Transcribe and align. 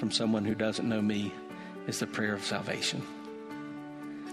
From 0.00 0.10
someone 0.10 0.46
who 0.46 0.54
doesn't 0.54 0.88
know 0.88 1.02
me 1.02 1.30
is 1.86 1.98
the 1.98 2.06
prayer 2.06 2.32
of 2.32 2.42
salvation. 2.42 3.02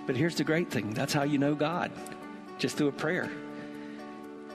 But 0.05 0.15
here's 0.15 0.35
the 0.35 0.45
great 0.45 0.71
thing 0.71 0.93
that's 0.93 1.11
how 1.11 1.23
you 1.23 1.37
know 1.37 1.55
God, 1.55 1.91
just 2.57 2.77
through 2.77 2.87
a 2.87 2.93
prayer. 2.93 3.29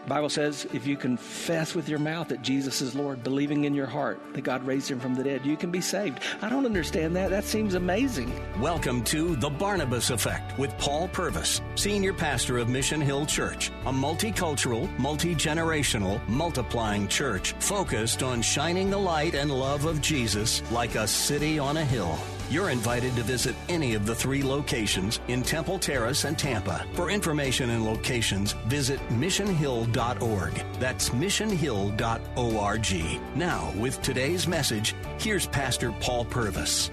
Bible 0.09 0.29
says 0.29 0.67
if 0.73 0.87
you 0.87 0.97
confess 0.97 1.75
with 1.75 1.89
your 1.89 2.01
mouth 2.01 2.29
that 2.29 2.43
Jesus 2.43 2.81
is 2.81 2.95
Lord, 2.95 3.23
believing 3.23 3.65
in 3.65 3.75
your 3.75 3.87
heart 3.87 4.21
that 4.33 4.43
God 4.43 4.67
raised 4.67 4.91
him 4.91 4.99
from 4.99 5.15
the 5.15 5.23
dead, 5.23 5.47
you 5.47 5.57
can 5.57 5.71
be 5.71 5.81
saved. 5.81 6.19
I 6.43 6.49
don't 6.49 6.67
understand 6.67 7.15
that. 7.17 7.31
That 7.31 7.45
seems 7.45 7.75
amazing. 7.75 8.33
Welcome 8.61 9.05
to 9.05 9.37
The 9.37 9.51
Barnabas 9.51 10.11
Effect 10.11 10.59
with 10.59 10.77
Paul 10.79 11.09
Purvis, 11.09 11.61
Senior 11.77 12.13
Pastor 12.13 12.59
of 12.59 12.69
Mission 12.69 13.01
Hill 13.01 13.27
Church, 13.27 13.71
a 13.87 13.93
multicultural, 13.93 14.89
multi 14.99 15.35
generational, 15.35 16.27
multiplying 16.29 17.07
church 17.07 17.53
focused 17.61 18.23
on 18.23 18.43
shining 18.43 18.91
the 18.91 18.99
light 18.99 19.35
and 19.35 19.51
love 19.51 19.85
of 19.85 20.01
Jesus 20.01 20.63
like 20.73 20.97
a 20.97 21.07
city 21.07 21.59
on 21.59 21.77
a 21.77 21.85
hill. 21.85 22.19
You're 22.53 22.69
invited 22.69 23.17
to 23.17 23.23
visit 23.23 23.57
any 23.71 23.95
of 23.95 24.05
the 24.05 24.15
three 24.15 24.43
locations 24.43 25.21
in 25.29 25.43
Temple 25.43 25.79
Terrace 25.79 26.25
and 26.25 26.39
Tampa. 26.39 26.87
For 26.93 27.09
information 27.09 27.71
and 27.71 27.83
locations, 27.83 28.53
visit 28.67 29.01
missionhill.org. 29.09 30.53
That's 30.79 31.09
missionhill.org. 31.09 33.21
Now, 33.35 33.73
with 33.79 34.03
today's 34.03 34.47
message, 34.47 34.95
here's 35.19 35.47
Pastor 35.47 35.93
Paul 35.93 36.27
Purvis. 36.27 36.91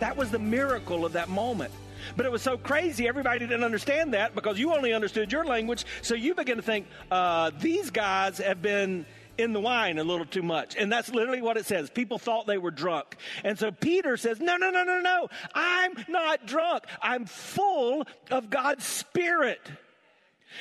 That 0.00 0.16
was 0.16 0.32
the 0.32 0.40
miracle 0.40 1.06
of 1.06 1.12
that 1.12 1.28
moment. 1.28 1.70
But 2.16 2.26
it 2.26 2.32
was 2.32 2.42
so 2.42 2.58
crazy, 2.58 3.06
everybody 3.06 3.38
didn't 3.38 3.62
understand 3.62 4.14
that 4.14 4.34
because 4.34 4.58
you 4.58 4.74
only 4.74 4.92
understood 4.92 5.30
your 5.30 5.44
language. 5.44 5.84
So 6.02 6.16
you 6.16 6.34
begin 6.34 6.56
to 6.56 6.62
think, 6.62 6.88
uh, 7.12 7.52
these 7.60 7.90
guys 7.90 8.38
have 8.38 8.62
been 8.62 9.06
in 9.38 9.52
the 9.52 9.60
wine 9.60 9.98
a 9.98 10.04
little 10.04 10.26
too 10.26 10.42
much. 10.42 10.76
And 10.76 10.90
that's 10.90 11.08
literally 11.08 11.42
what 11.42 11.56
it 11.56 11.66
says. 11.66 11.90
People 11.90 12.18
thought 12.18 12.46
they 12.46 12.58
were 12.58 12.70
drunk. 12.70 13.16
And 13.44 13.58
so 13.58 13.70
Peter 13.70 14.16
says, 14.16 14.40
No, 14.40 14.56
no, 14.56 14.70
no, 14.70 14.84
no, 14.84 15.00
no. 15.00 15.28
I'm 15.54 15.92
not 16.08 16.46
drunk. 16.46 16.84
I'm 17.00 17.26
full 17.26 18.06
of 18.30 18.50
God's 18.50 18.84
Spirit. 18.84 19.60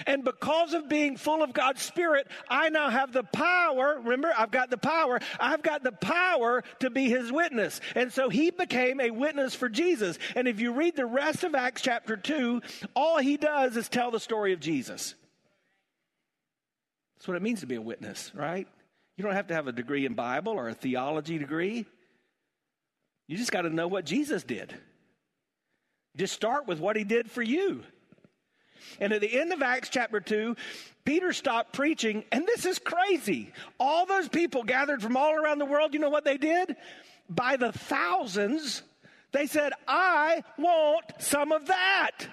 And 0.05 0.23
because 0.23 0.73
of 0.73 0.89
being 0.89 1.17
full 1.17 1.41
of 1.43 1.53
God's 1.53 1.81
Spirit, 1.81 2.27
I 2.49 2.69
now 2.69 2.89
have 2.89 3.13
the 3.13 3.23
power. 3.23 3.95
Remember, 3.99 4.33
I've 4.37 4.51
got 4.51 4.69
the 4.69 4.77
power. 4.77 5.19
I've 5.39 5.61
got 5.61 5.83
the 5.83 5.91
power 5.91 6.63
to 6.79 6.89
be 6.89 7.09
his 7.09 7.31
witness. 7.31 7.79
And 7.95 8.11
so 8.11 8.29
he 8.29 8.51
became 8.51 8.99
a 8.99 9.11
witness 9.11 9.55
for 9.55 9.69
Jesus. 9.69 10.17
And 10.35 10.47
if 10.47 10.59
you 10.59 10.73
read 10.73 10.95
the 10.95 11.05
rest 11.05 11.43
of 11.43 11.55
Acts 11.55 11.81
chapter 11.81 12.17
2, 12.17 12.61
all 12.93 13.19
he 13.19 13.37
does 13.37 13.77
is 13.77 13.89
tell 13.89 14.11
the 14.11 14.19
story 14.19 14.53
of 14.53 14.59
Jesus. 14.59 15.15
That's 17.25 17.29
what 17.29 17.37
it 17.37 17.41
means 17.41 17.61
to 17.61 17.65
be 17.65 17.73
a 17.73 17.81
witness, 17.81 18.31
right? 18.35 18.67
You 19.17 19.23
don't 19.23 19.33
have 19.33 19.47
to 19.47 19.55
have 19.55 19.65
a 19.65 19.71
degree 19.71 20.05
in 20.05 20.13
Bible 20.13 20.51
or 20.51 20.69
a 20.69 20.75
theology 20.75 21.39
degree. 21.39 21.87
You 23.27 23.35
just 23.35 23.51
got 23.51 23.63
to 23.63 23.71
know 23.71 23.87
what 23.87 24.05
Jesus 24.05 24.43
did. 24.43 24.75
Just 26.15 26.35
start 26.35 26.67
with 26.67 26.79
what 26.79 26.95
he 26.95 27.03
did 27.03 27.31
for 27.31 27.41
you. 27.41 27.81
And 28.99 29.11
at 29.11 29.21
the 29.21 29.39
end 29.39 29.51
of 29.53 29.63
Acts 29.63 29.89
chapter 29.89 30.19
2, 30.19 30.55
Peter 31.03 31.33
stopped 31.33 31.73
preaching, 31.73 32.25
and 32.31 32.45
this 32.45 32.63
is 32.63 32.77
crazy. 32.77 33.51
All 33.79 34.05
those 34.05 34.29
people 34.29 34.61
gathered 34.63 35.01
from 35.01 35.17
all 35.17 35.33
around 35.33 35.57
the 35.57 35.65
world, 35.65 35.95
you 35.95 35.99
know 35.99 36.11
what 36.11 36.25
they 36.25 36.37
did? 36.37 36.75
By 37.27 37.57
the 37.57 37.71
thousands, 37.71 38.83
they 39.31 39.47
said, 39.47 39.73
I 39.87 40.43
want 40.59 41.05
some 41.17 41.51
of 41.51 41.65
that. 41.65 42.27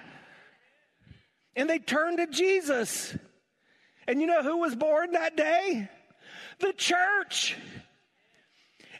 And 1.55 1.67
they 1.67 1.79
turned 1.79 2.19
to 2.19 2.27
Jesus. 2.27 3.17
And 4.07 4.21
you 4.21 4.27
know 4.27 4.43
who 4.43 4.57
was 4.57 4.75
born 4.75 5.11
that 5.13 5.35
day? 5.37 5.89
The 6.59 6.73
church. 6.73 7.57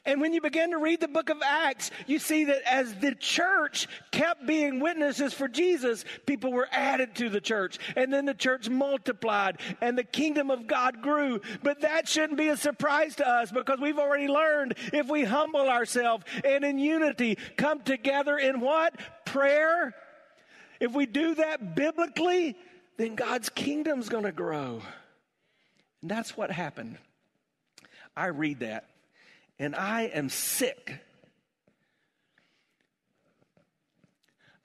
And 0.06 0.20
when 0.20 0.34
you 0.34 0.42
begin 0.42 0.72
to 0.72 0.78
read 0.80 1.00
the 1.00 1.08
book 1.08 1.30
of 1.30 1.42
Acts, 1.42 1.90
you 2.08 2.20
see 2.20 2.44
that 2.46 2.62
as 2.70 2.94
the 2.96 3.16
church 3.16 3.88
kept 4.12 4.46
being 4.46 4.82
witnesses 4.82 5.34
for 5.34 5.48
Jesus, 5.48 6.04
people 6.26 6.52
were 6.52 6.68
added 6.72 7.16
to 7.16 7.30
the 7.30 7.40
church. 7.40 7.78
And 7.96 8.12
then 8.12 8.26
the 8.26 8.34
church 8.34 8.68
multiplied 8.68 9.62
and 9.80 9.98
the 9.98 10.04
kingdom 10.04 10.52
of 10.52 10.68
God 10.68 11.02
grew. 11.02 11.40
But 11.64 11.82
that 11.82 12.10
shouldn't 12.10 12.38
be 12.38 12.50
a 12.50 12.58
surprise 12.58 13.16
to 13.16 13.28
us 13.28 13.50
because 13.50 13.80
we've 13.80 14.00
already 14.00 14.28
learned 14.28 14.76
if 14.92 15.08
we 15.08 15.24
humble 15.24 15.70
ourselves 15.70 16.26
and 16.44 16.66
in 16.66 16.80
unity 16.80 17.38
come 17.56 17.82
together 17.82 18.38
in 18.38 18.60
what? 18.60 19.00
Prayer. 19.24 19.96
If 20.82 20.94
we 20.94 21.06
do 21.06 21.36
that 21.36 21.76
biblically, 21.76 22.58
then 22.98 23.16
God's 23.16 23.50
kingdom's 23.50 24.10
going 24.10 24.24
to 24.24 24.32
grow. 24.32 24.82
And 26.02 26.12
that's 26.12 26.36
what 26.38 26.52
happened. 26.52 26.98
I 28.16 28.28
read 28.28 28.60
that 28.60 28.90
and 29.60 29.76
I 29.76 30.04
am 30.04 30.30
sick. 30.30 31.00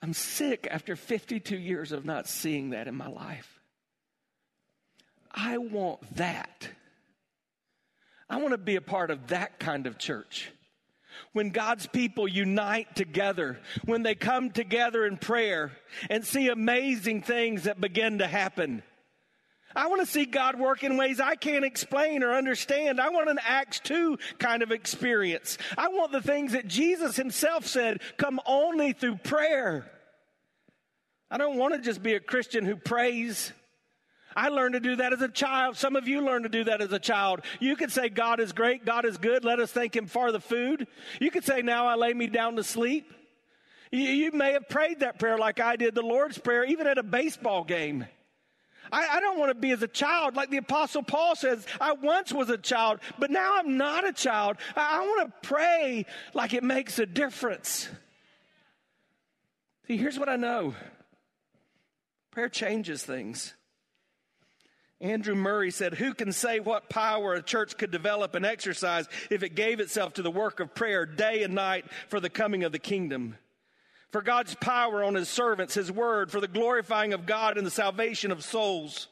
I'm 0.01 0.13
sick 0.13 0.67
after 0.69 0.95
52 0.95 1.57
years 1.57 1.91
of 1.91 2.05
not 2.05 2.27
seeing 2.27 2.71
that 2.71 2.87
in 2.87 2.95
my 2.95 3.07
life. 3.07 3.59
I 5.31 5.57
want 5.57 6.15
that. 6.15 6.69
I 8.29 8.37
want 8.37 8.51
to 8.51 8.57
be 8.57 8.75
a 8.75 8.81
part 8.81 9.11
of 9.11 9.27
that 9.27 9.59
kind 9.59 9.87
of 9.87 9.97
church. 9.97 10.51
When 11.33 11.49
God's 11.49 11.87
people 11.87 12.27
unite 12.27 12.95
together, 12.95 13.59
when 13.85 14.03
they 14.03 14.15
come 14.15 14.51
together 14.51 15.05
in 15.05 15.17
prayer 15.17 15.71
and 16.09 16.25
see 16.25 16.47
amazing 16.49 17.21
things 17.21 17.63
that 17.63 17.81
begin 17.81 18.19
to 18.19 18.27
happen. 18.27 18.83
I 19.75 19.87
want 19.87 20.01
to 20.01 20.07
see 20.07 20.25
God 20.25 20.59
work 20.59 20.83
in 20.83 20.97
ways 20.97 21.19
I 21.19 21.35
can't 21.35 21.63
explain 21.63 22.23
or 22.23 22.33
understand. 22.33 22.99
I 22.99 23.09
want 23.09 23.29
an 23.29 23.39
Acts 23.43 23.79
2 23.81 24.17
kind 24.39 24.63
of 24.63 24.71
experience. 24.71 25.57
I 25.77 25.89
want 25.89 26.11
the 26.11 26.21
things 26.21 26.53
that 26.53 26.67
Jesus 26.67 27.15
himself 27.15 27.65
said 27.67 28.01
come 28.17 28.39
only 28.47 28.93
through 28.93 29.17
prayer. 29.17 29.89
I 31.29 31.37
don't 31.37 31.57
want 31.57 31.75
to 31.75 31.81
just 31.81 32.01
be 32.01 32.15
a 32.15 32.19
Christian 32.19 32.65
who 32.65 32.75
prays. 32.75 33.53
I 34.39 34.47
learned 34.47 34.71
to 34.71 34.79
do 34.79 34.95
that 34.95 35.11
as 35.11 35.21
a 35.21 35.27
child. 35.27 35.75
Some 35.75 35.97
of 35.97 36.07
you 36.07 36.21
learned 36.21 36.43
to 36.43 36.49
do 36.49 36.63
that 36.63 36.79
as 36.79 36.93
a 36.93 36.99
child. 36.99 37.41
You 37.59 37.75
could 37.75 37.91
say, 37.91 38.07
God 38.07 38.39
is 38.39 38.53
great, 38.53 38.85
God 38.85 39.03
is 39.03 39.17
good, 39.17 39.43
let 39.43 39.59
us 39.59 39.69
thank 39.69 39.93
Him 39.93 40.05
for 40.05 40.31
the 40.31 40.39
food. 40.39 40.87
You 41.19 41.29
could 41.29 41.43
say, 41.43 41.61
Now 41.61 41.87
I 41.87 41.95
lay 41.95 42.13
me 42.13 42.27
down 42.27 42.55
to 42.55 42.63
sleep. 42.63 43.11
You, 43.91 43.99
you 43.99 44.31
may 44.31 44.53
have 44.53 44.69
prayed 44.69 45.01
that 45.01 45.19
prayer 45.19 45.37
like 45.37 45.59
I 45.59 45.75
did, 45.75 45.93
the 45.93 46.03
Lord's 46.03 46.37
Prayer, 46.37 46.63
even 46.63 46.87
at 46.87 46.97
a 46.97 47.03
baseball 47.03 47.65
game. 47.65 48.05
I, 48.93 49.17
I 49.17 49.19
don't 49.19 49.37
want 49.37 49.49
to 49.49 49.55
be 49.55 49.71
as 49.71 49.83
a 49.83 49.89
child. 49.89 50.37
Like 50.37 50.49
the 50.49 50.57
Apostle 50.57 51.03
Paul 51.03 51.35
says, 51.35 51.67
I 51.81 51.91
once 51.91 52.31
was 52.31 52.49
a 52.49 52.57
child, 52.57 53.01
but 53.19 53.31
now 53.31 53.57
I'm 53.57 53.75
not 53.75 54.07
a 54.07 54.13
child. 54.13 54.55
I, 54.73 54.99
I 54.99 55.01
want 55.01 55.27
to 55.27 55.49
pray 55.49 56.05
like 56.33 56.53
it 56.53 56.63
makes 56.63 56.97
a 56.97 57.05
difference. 57.05 57.89
See, 59.85 59.97
here's 59.97 60.17
what 60.17 60.29
I 60.29 60.37
know 60.37 60.75
prayer 62.31 62.47
changes 62.47 63.03
things. 63.03 63.53
Andrew 65.01 65.35
Murray 65.35 65.71
said, 65.71 65.93
Who 65.93 66.13
can 66.13 66.31
say 66.33 66.59
what 66.59 66.89
power 66.89 67.33
a 67.33 67.41
church 67.41 67.77
could 67.77 67.91
develop 67.91 68.35
and 68.35 68.45
exercise 68.45 69.07
if 69.29 69.43
it 69.43 69.55
gave 69.55 69.79
itself 69.79 70.15
to 70.15 70.21
the 70.21 70.31
work 70.31 70.59
of 70.59 70.75
prayer 70.75 71.05
day 71.05 71.43
and 71.43 71.55
night 71.55 71.85
for 72.09 72.19
the 72.19 72.29
coming 72.29 72.63
of 72.63 72.71
the 72.71 72.79
kingdom? 72.79 73.35
for 74.11 74.21
God's 74.21 74.55
power 74.55 75.03
on 75.03 75.15
his 75.15 75.29
servants, 75.29 75.75
his 75.75 75.91
word, 75.91 76.31
for 76.31 76.41
the 76.41 76.47
glorifying 76.47 77.13
of 77.13 77.25
God 77.25 77.57
and 77.57 77.65
the 77.65 77.71
salvation 77.71 78.31
of 78.31 78.43
souls. 78.43 79.07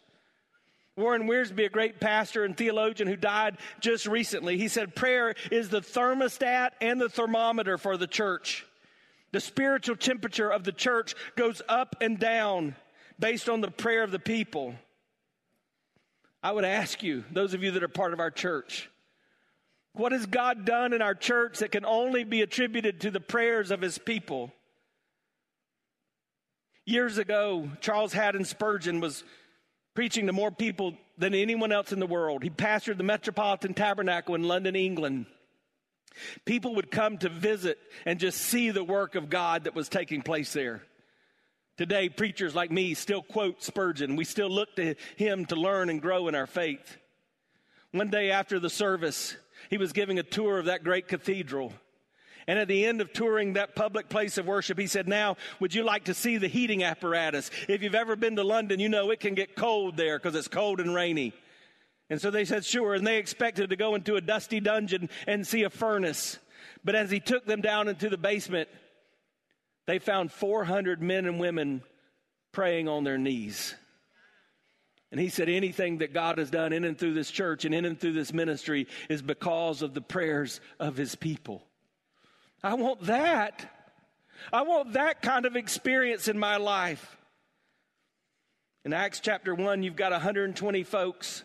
Warren 0.95 1.28
Wiersbe, 1.28 1.66
a 1.66 1.69
great 1.69 2.00
pastor 2.00 2.44
and 2.44 2.57
theologian 2.57 3.07
who 3.07 3.16
died 3.16 3.57
just 3.80 4.07
recently, 4.07 4.57
he 4.57 4.68
said 4.68 4.95
prayer 4.95 5.36
is 5.51 5.69
the 5.69 5.81
thermostat 5.81 6.72
and 6.81 7.00
the 7.00 7.10
thermometer 7.10 7.78
for 7.78 7.98
the 7.98 8.07
church. 8.07 8.66
The 9.31 9.40
spiritual 9.40 9.95
temperature 9.95 10.50
of 10.50 10.63
the 10.63 10.72
church 10.72 11.13
goes 11.36 11.62
up 11.69 11.98
and 12.01 12.18
down 12.18 12.75
based 13.19 13.48
on 13.50 13.62
the 13.62 13.69
prayer 13.69 14.01
of 14.04 14.12
the 14.12 14.19
people. 14.19 14.74
I 16.44 16.51
would 16.51 16.66
ask 16.66 17.04
you, 17.04 17.24
those 17.31 17.54
of 17.54 17.63
you 17.63 17.72
that 17.72 17.84
are 17.84 17.88
part 17.88 18.13
of 18.13 18.19
our 18.19 18.31
church, 18.31 18.89
what 19.94 20.12
has 20.12 20.25
God 20.25 20.66
done 20.66 20.94
in 20.94 21.01
our 21.01 21.16
church 21.16 21.60
that 21.60 21.72
can 21.72 21.86
only 21.86 22.24
be 22.24 22.42
attributed 22.42 23.01
to 23.01 23.12
the 23.12 23.19
prayers 23.19 23.72
of 23.72 23.81
his 23.81 23.98
people? 23.98 24.51
Years 26.86 27.18
ago, 27.18 27.69
Charles 27.81 28.13
Haddon 28.13 28.45
Spurgeon 28.45 29.01
was 29.01 29.24
preaching 29.94 30.28
to 30.28 30.34
more 30.34 30.51
people 30.51 30.94
than 31.18 31.34
anyone 31.34 31.72
else 31.72 31.92
in 31.92 32.00
the 32.00 32.06
world. 32.06 32.44
He 32.44 32.51
pastored 32.51 32.98
the 32.98 33.04
Metropolitan 33.04 33.74
Tabernacle 33.74 34.36
in 34.36 34.44
London, 34.44 34.75
England. 34.75 35.25
People 36.45 36.75
would 36.75 36.92
come 36.92 37.18
to 37.18 37.30
visit 37.30 37.80
and 38.06 38.19
just 38.19 38.40
see 38.40 38.69
the 38.69 38.83
work 38.83 39.16
of 39.16 39.30
God 39.30 39.63
that 39.63 39.75
was 39.75 39.90
taking 39.90 40.22
place 40.22 40.54
there. 40.54 40.83
Today, 41.77 42.09
preachers 42.09 42.56
like 42.56 42.71
me 42.71 42.95
still 42.95 43.21
quote 43.21 43.62
Spurgeon. 43.62 44.15
We 44.15 44.25
still 44.25 44.50
look 44.50 44.75
to 44.77 44.95
him 45.15 45.45
to 45.45 45.56
learn 45.56 45.91
and 45.91 46.01
grow 46.01 46.27
in 46.27 46.33
our 46.33 46.47
faith. 46.47 46.97
One 47.91 48.09
day 48.09 48.31
after 48.31 48.59
the 48.59 48.69
service, 48.69 49.38
he 49.69 49.77
was 49.77 49.94
giving 49.94 50.18
a 50.18 50.24
tour 50.24 50.57
of 50.57 50.65
that 50.65 50.83
great 50.83 51.07
cathedral. 51.07 51.71
And 52.47 52.57
at 52.57 52.68
the 52.68 52.85
end 52.85 53.00
of 53.00 53.13
touring 53.13 53.53
that 53.53 53.75
public 53.75 54.09
place 54.09 54.39
of 54.39 54.47
worship, 54.47 54.79
he 54.79 54.88
said, 54.88 55.07
Now, 55.07 55.38
would 55.59 55.75
you 55.75 55.83
like 55.83 56.06
to 56.06 56.15
see 56.15 56.38
the 56.38 56.47
heating 56.47 56.83
apparatus? 56.83 57.51
If 57.68 57.83
you've 57.83 57.94
ever 57.94 58.15
been 58.15 58.38
to 58.38 58.44
London, 58.44 58.80
you 58.80 58.89
know 58.89 59.12
it 59.12 59.19
can 59.19 59.35
get 59.35 59.56
cold 59.56 59.97
there 59.97 60.18
because 60.18 60.33
it's 60.33 60.47
cold 60.47 60.80
and 60.80 60.95
rainy. 60.95 61.33
And 62.09 62.19
so 62.19 62.31
they 62.31 62.45
said, 62.45 62.65
Sure. 62.65 62.95
And 62.95 63.06
they 63.06 63.18
expected 63.18 63.69
to 63.69 63.75
go 63.75 63.94
into 63.94 64.15
a 64.15 64.21
dusty 64.21 64.59
dungeon 64.59 65.09
and 65.27 65.45
see 65.45 65.63
a 65.63 65.69
furnace. 65.69 66.39
But 66.83 66.95
as 66.95 67.12
he 67.12 67.19
took 67.19 67.45
them 67.45 67.62
down 67.62 67.88
into 67.88 68.09
the 68.09 68.18
basement, 68.18 68.69
they 69.88 69.98
found 69.98 70.31
400 70.31 71.01
men 71.01 71.25
and 71.25 71.39
women 71.39 71.81
praying 72.51 72.88
on 72.88 73.04
their 73.04 73.18
knees. 73.18 73.74
And 75.12 75.19
he 75.19 75.30
said, 75.30 75.48
anything 75.48 76.00
that 76.00 76.13
God 76.13 76.38
has 76.38 76.51
done 76.51 76.74
in 76.74 76.84
and 76.84 76.98
through 76.98 77.13
this 77.13 77.31
church 77.31 77.63
and 77.63 77.74
in 77.74 77.86
and 77.86 77.98
through 77.98 78.13
this 78.13 78.34
ministry 78.34 78.88
is 79.10 79.22
because 79.22 79.81
of 79.81 79.94
the 79.94 80.01
prayers 80.01 80.60
of 80.80 80.98
his 80.98 81.16
people. 81.16 81.63
I 82.62 82.74
want 82.74 83.04
that. 83.04 83.74
I 84.51 84.63
want 84.63 84.94
that 84.94 85.22
kind 85.22 85.45
of 85.45 85.56
experience 85.56 86.28
in 86.28 86.38
my 86.38 86.57
life. 86.57 87.18
In 88.83 88.92
Acts 88.92 89.22
chapter 89.22 89.56
1, 89.56 89.83
you've 89.83 89.95
got 89.95 90.12
120 90.12 90.83
folks 90.83 91.44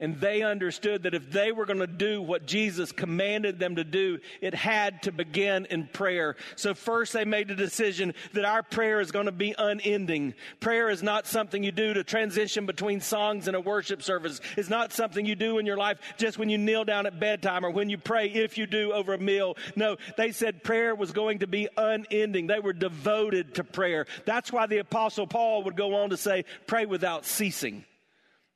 and 0.00 0.20
they 0.20 0.42
understood 0.42 1.04
that 1.04 1.14
if 1.14 1.30
they 1.30 1.52
were 1.52 1.64
going 1.64 1.78
to 1.78 1.86
do 1.86 2.20
what 2.20 2.44
Jesus 2.44 2.90
commanded 2.90 3.60
them 3.60 3.76
to 3.76 3.84
do, 3.84 4.18
it 4.40 4.52
had 4.52 5.02
to 5.02 5.12
begin 5.12 5.66
in 5.66 5.86
prayer. 5.86 6.34
So 6.56 6.74
first 6.74 7.12
they 7.12 7.24
made 7.24 7.46
the 7.46 7.54
decision 7.54 8.14
that 8.32 8.44
our 8.44 8.64
prayer 8.64 9.00
is 9.00 9.12
going 9.12 9.26
to 9.26 9.32
be 9.32 9.54
unending. 9.56 10.34
Prayer 10.58 10.90
is 10.90 11.04
not 11.04 11.28
something 11.28 11.62
you 11.62 11.70
do 11.70 11.94
to 11.94 12.02
transition 12.02 12.66
between 12.66 13.00
songs 13.00 13.46
and 13.46 13.54
a 13.54 13.60
worship 13.60 14.02
service. 14.02 14.40
It's 14.56 14.68
not 14.68 14.92
something 14.92 15.24
you 15.24 15.36
do 15.36 15.58
in 15.58 15.66
your 15.66 15.76
life 15.76 15.98
just 16.16 16.36
when 16.36 16.48
you 16.48 16.58
kneel 16.58 16.84
down 16.84 17.06
at 17.06 17.20
bedtime 17.20 17.64
or 17.64 17.70
when 17.70 17.88
you 17.88 17.96
pray, 17.96 18.26
if 18.26 18.58
you 18.58 18.66
do, 18.66 18.92
over 18.92 19.14
a 19.14 19.18
meal. 19.18 19.56
No, 19.76 19.98
they 20.16 20.32
said 20.32 20.64
prayer 20.64 20.96
was 20.96 21.12
going 21.12 21.38
to 21.40 21.46
be 21.46 21.68
unending. 21.76 22.48
They 22.48 22.58
were 22.58 22.72
devoted 22.72 23.54
to 23.54 23.62
prayer. 23.62 24.06
That's 24.24 24.52
why 24.52 24.66
the 24.66 24.78
apostle 24.78 25.28
Paul 25.28 25.62
would 25.62 25.76
go 25.76 25.94
on 25.94 26.10
to 26.10 26.16
say, 26.16 26.44
pray 26.66 26.86
without 26.86 27.24
ceasing. 27.24 27.84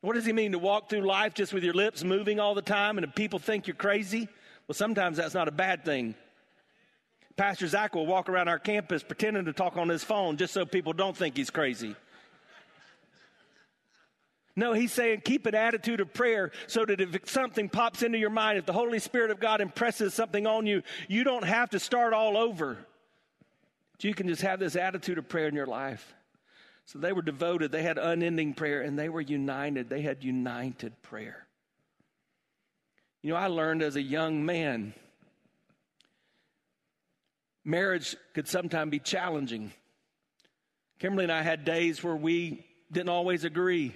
What 0.06 0.14
does 0.14 0.24
he 0.24 0.32
mean 0.32 0.52
to 0.52 0.58
walk 0.60 0.88
through 0.88 1.00
life 1.00 1.34
just 1.34 1.52
with 1.52 1.64
your 1.64 1.74
lips 1.74 2.04
moving 2.04 2.38
all 2.38 2.54
the 2.54 2.62
time 2.62 2.96
and 2.96 3.12
people 3.12 3.40
think 3.40 3.66
you're 3.66 3.74
crazy? 3.74 4.28
Well, 4.68 4.74
sometimes 4.74 5.16
that's 5.16 5.34
not 5.34 5.48
a 5.48 5.50
bad 5.50 5.84
thing. 5.84 6.14
Pastor 7.36 7.66
Zach 7.66 7.92
will 7.92 8.06
walk 8.06 8.28
around 8.28 8.46
our 8.46 8.60
campus 8.60 9.02
pretending 9.02 9.46
to 9.46 9.52
talk 9.52 9.76
on 9.76 9.88
his 9.88 10.04
phone 10.04 10.36
just 10.36 10.54
so 10.54 10.64
people 10.64 10.92
don't 10.92 11.16
think 11.16 11.36
he's 11.36 11.50
crazy. 11.50 11.96
No, 14.54 14.74
he's 14.74 14.92
saying 14.92 15.22
keep 15.24 15.44
an 15.44 15.56
attitude 15.56 15.98
of 15.98 16.14
prayer 16.14 16.52
so 16.68 16.84
that 16.84 17.00
if 17.00 17.28
something 17.28 17.68
pops 17.68 18.04
into 18.04 18.16
your 18.16 18.30
mind, 18.30 18.58
if 18.58 18.64
the 18.64 18.72
Holy 18.72 19.00
Spirit 19.00 19.32
of 19.32 19.40
God 19.40 19.60
impresses 19.60 20.14
something 20.14 20.46
on 20.46 20.66
you, 20.66 20.84
you 21.08 21.24
don't 21.24 21.44
have 21.44 21.70
to 21.70 21.80
start 21.80 22.12
all 22.12 22.36
over. 22.36 22.78
You 23.98 24.14
can 24.14 24.28
just 24.28 24.42
have 24.42 24.60
this 24.60 24.76
attitude 24.76 25.18
of 25.18 25.28
prayer 25.28 25.48
in 25.48 25.56
your 25.56 25.66
life. 25.66 26.14
So 26.86 27.00
they 27.00 27.12
were 27.12 27.22
devoted, 27.22 27.72
they 27.72 27.82
had 27.82 27.98
unending 27.98 28.54
prayer, 28.54 28.80
and 28.80 28.96
they 28.96 29.08
were 29.08 29.20
united. 29.20 29.88
They 29.88 30.02
had 30.02 30.22
united 30.22 31.02
prayer. 31.02 31.46
You 33.22 33.32
know, 33.32 33.36
I 33.36 33.48
learned 33.48 33.82
as 33.82 33.96
a 33.96 34.02
young 34.02 34.46
man, 34.46 34.94
marriage 37.64 38.14
could 38.34 38.46
sometimes 38.46 38.92
be 38.92 39.00
challenging. 39.00 39.72
Kimberly 41.00 41.24
and 41.24 41.32
I 41.32 41.42
had 41.42 41.64
days 41.64 42.04
where 42.04 42.14
we 42.14 42.64
didn't 42.92 43.08
always 43.08 43.42
agree, 43.42 43.92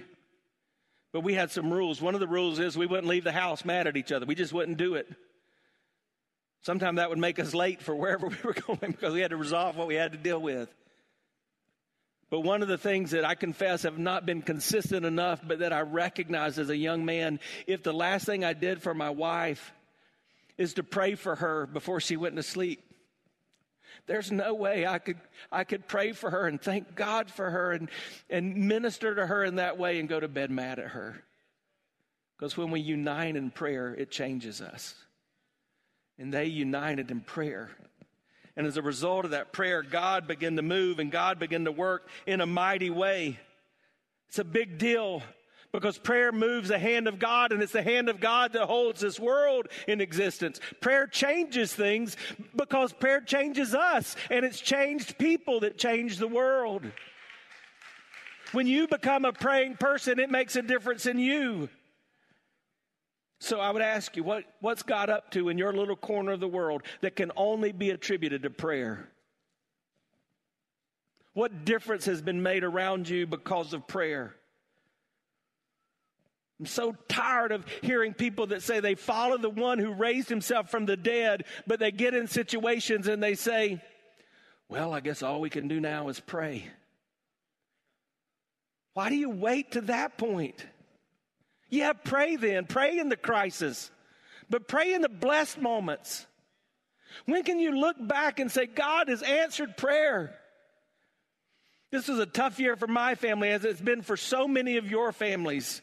but 1.13 1.21
we 1.21 1.33
had 1.33 1.49
some 1.49 1.71
rules. 1.71 2.01
One 2.01 2.13
of 2.13 2.19
the 2.19 2.27
rules 2.27 2.59
is 2.59 2.77
we 2.77 2.87
wouldn't 2.87 3.07
leave 3.07 3.23
the 3.23 3.31
house 3.31 3.63
mad 3.63 3.87
at 3.87 3.95
each 3.95 4.11
other, 4.11 4.25
we 4.25 4.35
just 4.35 4.51
wouldn't 4.51 4.77
do 4.77 4.95
it. 4.95 5.07
Sometimes 6.63 6.97
that 6.97 7.09
would 7.09 7.17
make 7.17 7.39
us 7.39 7.53
late 7.53 7.81
for 7.81 7.95
wherever 7.95 8.27
we 8.27 8.35
were 8.43 8.53
going 8.53 8.91
because 8.91 9.13
we 9.13 9.21
had 9.21 9.31
to 9.31 9.37
resolve 9.37 9.77
what 9.77 9.87
we 9.87 9.95
had 9.95 10.11
to 10.11 10.17
deal 10.17 10.41
with. 10.41 10.67
But 12.31 12.39
one 12.39 12.61
of 12.61 12.69
the 12.69 12.77
things 12.77 13.11
that 13.11 13.25
I 13.25 13.35
confess 13.35 13.83
have 13.83 13.99
not 13.99 14.25
been 14.25 14.41
consistent 14.41 15.05
enough, 15.05 15.41
but 15.45 15.59
that 15.59 15.73
I 15.73 15.81
recognize 15.81 16.57
as 16.57 16.69
a 16.69 16.77
young 16.77 17.03
man, 17.03 17.41
if 17.67 17.83
the 17.83 17.91
last 17.91 18.25
thing 18.25 18.45
I 18.45 18.53
did 18.53 18.81
for 18.81 18.93
my 18.93 19.09
wife 19.09 19.73
is 20.57 20.75
to 20.75 20.83
pray 20.83 21.15
for 21.15 21.35
her 21.35 21.67
before 21.67 21.99
she 21.99 22.15
went 22.15 22.37
to 22.37 22.43
sleep, 22.43 22.81
there's 24.07 24.31
no 24.31 24.53
way 24.53 24.87
I 24.87 24.97
could 24.97 25.17
I 25.51 25.65
could 25.65 25.87
pray 25.87 26.13
for 26.13 26.29
her 26.29 26.47
and 26.47 26.59
thank 26.59 26.95
God 26.95 27.29
for 27.29 27.49
her 27.49 27.73
and, 27.73 27.89
and 28.29 28.55
minister 28.55 29.13
to 29.13 29.27
her 29.27 29.43
in 29.43 29.57
that 29.57 29.77
way 29.77 29.99
and 29.99 30.07
go 30.07 30.19
to 30.19 30.29
bed 30.29 30.51
mad 30.51 30.79
at 30.79 30.87
her. 30.87 31.21
Because 32.37 32.55
when 32.55 32.71
we 32.71 32.79
unite 32.79 33.35
in 33.35 33.51
prayer, 33.51 33.93
it 33.93 34.09
changes 34.09 34.61
us. 34.61 34.95
And 36.17 36.33
they 36.33 36.45
united 36.45 37.11
in 37.11 37.21
prayer. 37.21 37.71
And 38.61 38.67
as 38.67 38.77
a 38.77 38.83
result 38.83 39.25
of 39.25 39.31
that 39.31 39.53
prayer, 39.53 39.81
God 39.81 40.27
began 40.27 40.55
to 40.57 40.61
move 40.61 40.99
and 40.99 41.11
God 41.11 41.39
began 41.39 41.65
to 41.65 41.71
work 41.71 42.07
in 42.27 42.41
a 42.41 42.45
mighty 42.45 42.91
way. 42.91 43.39
It's 44.29 44.37
a 44.37 44.43
big 44.43 44.77
deal 44.77 45.23
because 45.71 45.97
prayer 45.97 46.31
moves 46.31 46.69
the 46.69 46.77
hand 46.77 47.07
of 47.07 47.17
God 47.17 47.53
and 47.53 47.63
it's 47.63 47.71
the 47.71 47.81
hand 47.81 48.07
of 48.07 48.19
God 48.19 48.53
that 48.53 48.67
holds 48.67 49.01
this 49.01 49.19
world 49.19 49.67
in 49.87 49.99
existence. 49.99 50.59
Prayer 50.79 51.07
changes 51.07 51.73
things 51.73 52.15
because 52.55 52.93
prayer 52.93 53.19
changes 53.19 53.73
us 53.73 54.15
and 54.29 54.45
it's 54.45 54.61
changed 54.61 55.17
people 55.17 55.61
that 55.61 55.79
change 55.79 56.19
the 56.19 56.27
world. 56.27 56.85
When 58.51 58.67
you 58.67 58.87
become 58.87 59.25
a 59.25 59.33
praying 59.33 59.77
person, 59.77 60.19
it 60.19 60.29
makes 60.29 60.55
a 60.55 60.61
difference 60.61 61.07
in 61.07 61.17
you. 61.17 61.67
So 63.43 63.59
I 63.59 63.71
would 63.71 63.81
ask 63.81 64.15
you, 64.15 64.23
what, 64.23 64.43
what's 64.59 64.83
God 64.83 65.09
up 65.09 65.31
to 65.31 65.49
in 65.49 65.57
your 65.57 65.73
little 65.73 65.95
corner 65.95 66.33
of 66.33 66.39
the 66.39 66.47
world 66.47 66.83
that 67.01 67.15
can 67.15 67.31
only 67.35 67.71
be 67.71 67.89
attributed 67.89 68.43
to 68.43 68.51
prayer? 68.51 69.09
What 71.33 71.65
difference 71.65 72.05
has 72.05 72.21
been 72.21 72.43
made 72.43 72.63
around 72.63 73.09
you 73.09 73.25
because 73.25 73.73
of 73.73 73.87
prayer? 73.87 74.35
I'm 76.59 76.67
so 76.67 76.95
tired 77.07 77.51
of 77.51 77.65
hearing 77.81 78.13
people 78.13 78.45
that 78.47 78.61
say 78.61 78.79
they 78.79 78.93
follow 78.93 79.39
the 79.39 79.49
one 79.49 79.79
who 79.79 79.91
raised 79.91 80.29
himself 80.29 80.69
from 80.69 80.85
the 80.85 80.95
dead, 80.95 81.45
but 81.65 81.79
they 81.79 81.91
get 81.91 82.13
in 82.13 82.27
situations 82.27 83.07
and 83.07 83.23
they 83.23 83.33
say, 83.33 83.81
Well, 84.69 84.93
I 84.93 84.99
guess 84.99 85.23
all 85.23 85.41
we 85.41 85.49
can 85.49 85.67
do 85.67 85.79
now 85.79 86.09
is 86.09 86.19
pray. 86.19 86.67
Why 88.93 89.09
do 89.09 89.15
you 89.15 89.31
wait 89.31 89.71
to 89.71 89.81
that 89.81 90.19
point? 90.19 90.63
Yeah, 91.71 91.93
pray 91.93 92.35
then. 92.35 92.65
Pray 92.65 92.99
in 92.99 93.09
the 93.09 93.17
crisis, 93.17 93.89
but 94.49 94.67
pray 94.67 94.93
in 94.93 95.01
the 95.01 95.09
blessed 95.09 95.59
moments. 95.59 96.27
When 97.25 97.43
can 97.43 97.59
you 97.59 97.71
look 97.71 97.95
back 97.99 98.39
and 98.39 98.51
say, 98.51 98.67
God 98.67 99.07
has 99.07 99.23
answered 99.23 99.77
prayer? 99.77 100.35
This 101.89 102.07
was 102.07 102.19
a 102.19 102.25
tough 102.25 102.59
year 102.59 102.75
for 102.75 102.87
my 102.87 103.15
family, 103.15 103.49
as 103.49 103.65
it's 103.65 103.81
been 103.81 104.01
for 104.01 104.15
so 104.15 104.47
many 104.47 104.77
of 104.77 104.89
your 104.89 105.11
families. 105.11 105.81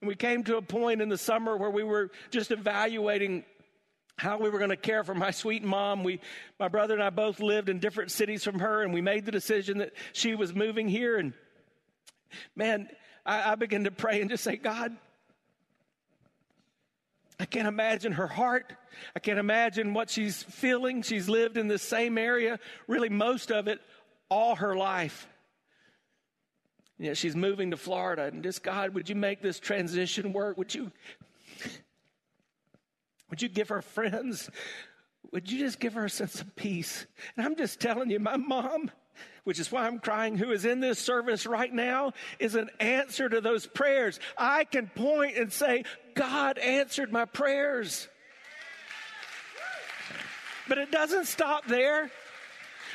And 0.00 0.08
we 0.08 0.14
came 0.14 0.44
to 0.44 0.56
a 0.56 0.62
point 0.62 1.02
in 1.02 1.08
the 1.08 1.18
summer 1.18 1.56
where 1.56 1.70
we 1.70 1.84
were 1.84 2.10
just 2.30 2.50
evaluating 2.50 3.44
how 4.18 4.38
we 4.38 4.50
were 4.50 4.58
going 4.58 4.70
to 4.70 4.76
care 4.76 5.04
for 5.04 5.14
my 5.14 5.30
sweet 5.32 5.64
mom. 5.64 6.04
We, 6.04 6.20
my 6.58 6.68
brother 6.68 6.94
and 6.94 7.02
I 7.02 7.10
both 7.10 7.40
lived 7.40 7.68
in 7.68 7.80
different 7.80 8.12
cities 8.12 8.44
from 8.44 8.60
her, 8.60 8.82
and 8.82 8.92
we 8.92 9.00
made 9.00 9.24
the 9.24 9.32
decision 9.32 9.78
that 9.78 9.92
she 10.12 10.34
was 10.34 10.54
moving 10.54 10.88
here. 10.88 11.18
And 11.18 11.32
man, 12.54 12.88
I, 13.26 13.52
I 13.52 13.54
began 13.56 13.84
to 13.84 13.90
pray 13.90 14.20
and 14.20 14.30
just 14.30 14.44
say, 14.44 14.56
God, 14.56 14.96
I 17.38 17.44
can't 17.44 17.68
imagine 17.68 18.12
her 18.12 18.28
heart. 18.28 18.72
I 19.14 19.18
can't 19.18 19.38
imagine 19.38 19.92
what 19.92 20.08
she's 20.08 20.42
feeling. 20.44 21.02
She's 21.02 21.28
lived 21.28 21.58
in 21.58 21.68
the 21.68 21.78
same 21.78 22.16
area, 22.16 22.58
really, 22.86 23.10
most 23.10 23.52
of 23.52 23.68
it, 23.68 23.80
all 24.30 24.54
her 24.54 24.74
life. 24.74 25.28
Yeah, 26.98 27.12
she's 27.12 27.36
moving 27.36 27.72
to 27.72 27.76
Florida. 27.76 28.24
And 28.24 28.42
just, 28.42 28.62
God, 28.62 28.94
would 28.94 29.08
you 29.10 29.16
make 29.16 29.42
this 29.42 29.60
transition 29.60 30.32
work? 30.32 30.56
Would 30.56 30.74
you, 30.74 30.90
would 33.28 33.42
you 33.42 33.50
give 33.50 33.68
her 33.68 33.82
friends? 33.82 34.48
Would 35.32 35.50
you 35.50 35.58
just 35.58 35.78
give 35.78 35.92
her 35.94 36.06
a 36.06 36.10
sense 36.10 36.40
of 36.40 36.56
peace? 36.56 37.06
And 37.36 37.44
I'm 37.44 37.56
just 37.56 37.80
telling 37.80 38.08
you, 38.08 38.18
my 38.18 38.38
mom, 38.38 38.90
which 39.44 39.60
is 39.60 39.70
why 39.70 39.86
I'm 39.86 39.98
crying, 39.98 40.36
who 40.36 40.50
is 40.50 40.64
in 40.64 40.80
this 40.80 40.98
service 40.98 41.46
right 41.46 41.72
now, 41.72 42.12
is 42.38 42.54
an 42.54 42.70
answer 42.80 43.28
to 43.28 43.40
those 43.40 43.66
prayers. 43.66 44.18
I 44.36 44.64
can 44.64 44.88
point 44.88 45.36
and 45.36 45.52
say, 45.52 45.84
God 46.14 46.58
answered 46.58 47.12
my 47.12 47.24
prayers. 47.24 48.08
But 50.68 50.78
it 50.78 50.90
doesn't 50.90 51.26
stop 51.26 51.66
there. 51.66 52.10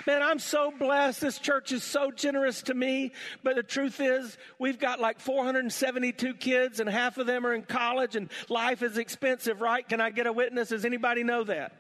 Man, 0.08 0.22
I'm 0.24 0.40
so 0.40 0.72
blessed. 0.72 1.22
This 1.22 1.38
church 1.38 1.72
is 1.72 1.84
so 1.84 2.12
generous 2.12 2.64
to 2.64 2.74
me. 2.74 3.12
But 3.44 3.56
the 3.56 3.64
truth 3.64 4.00
is, 4.00 4.38
we've 4.58 4.80
got 4.80 5.00
like 5.00 5.20
472 5.20 6.34
kids, 6.36 6.80
and 6.80 6.90
half 6.90 7.18
of 7.18 7.28
them 7.28 7.46
are 7.46 7.54
in 7.54 7.64
college, 7.64 8.16
and 8.16 8.30
life 8.50 8.82
is 8.82 8.98
expensive, 8.98 9.62
right? 9.62 9.88
Can 9.88 10.02
I 10.02 10.10
get 10.10 10.28
a 10.28 10.34
witness? 10.34 10.70
Does 10.70 10.86
anybody 10.86 11.24
know 11.24 11.44
that? 11.44 11.74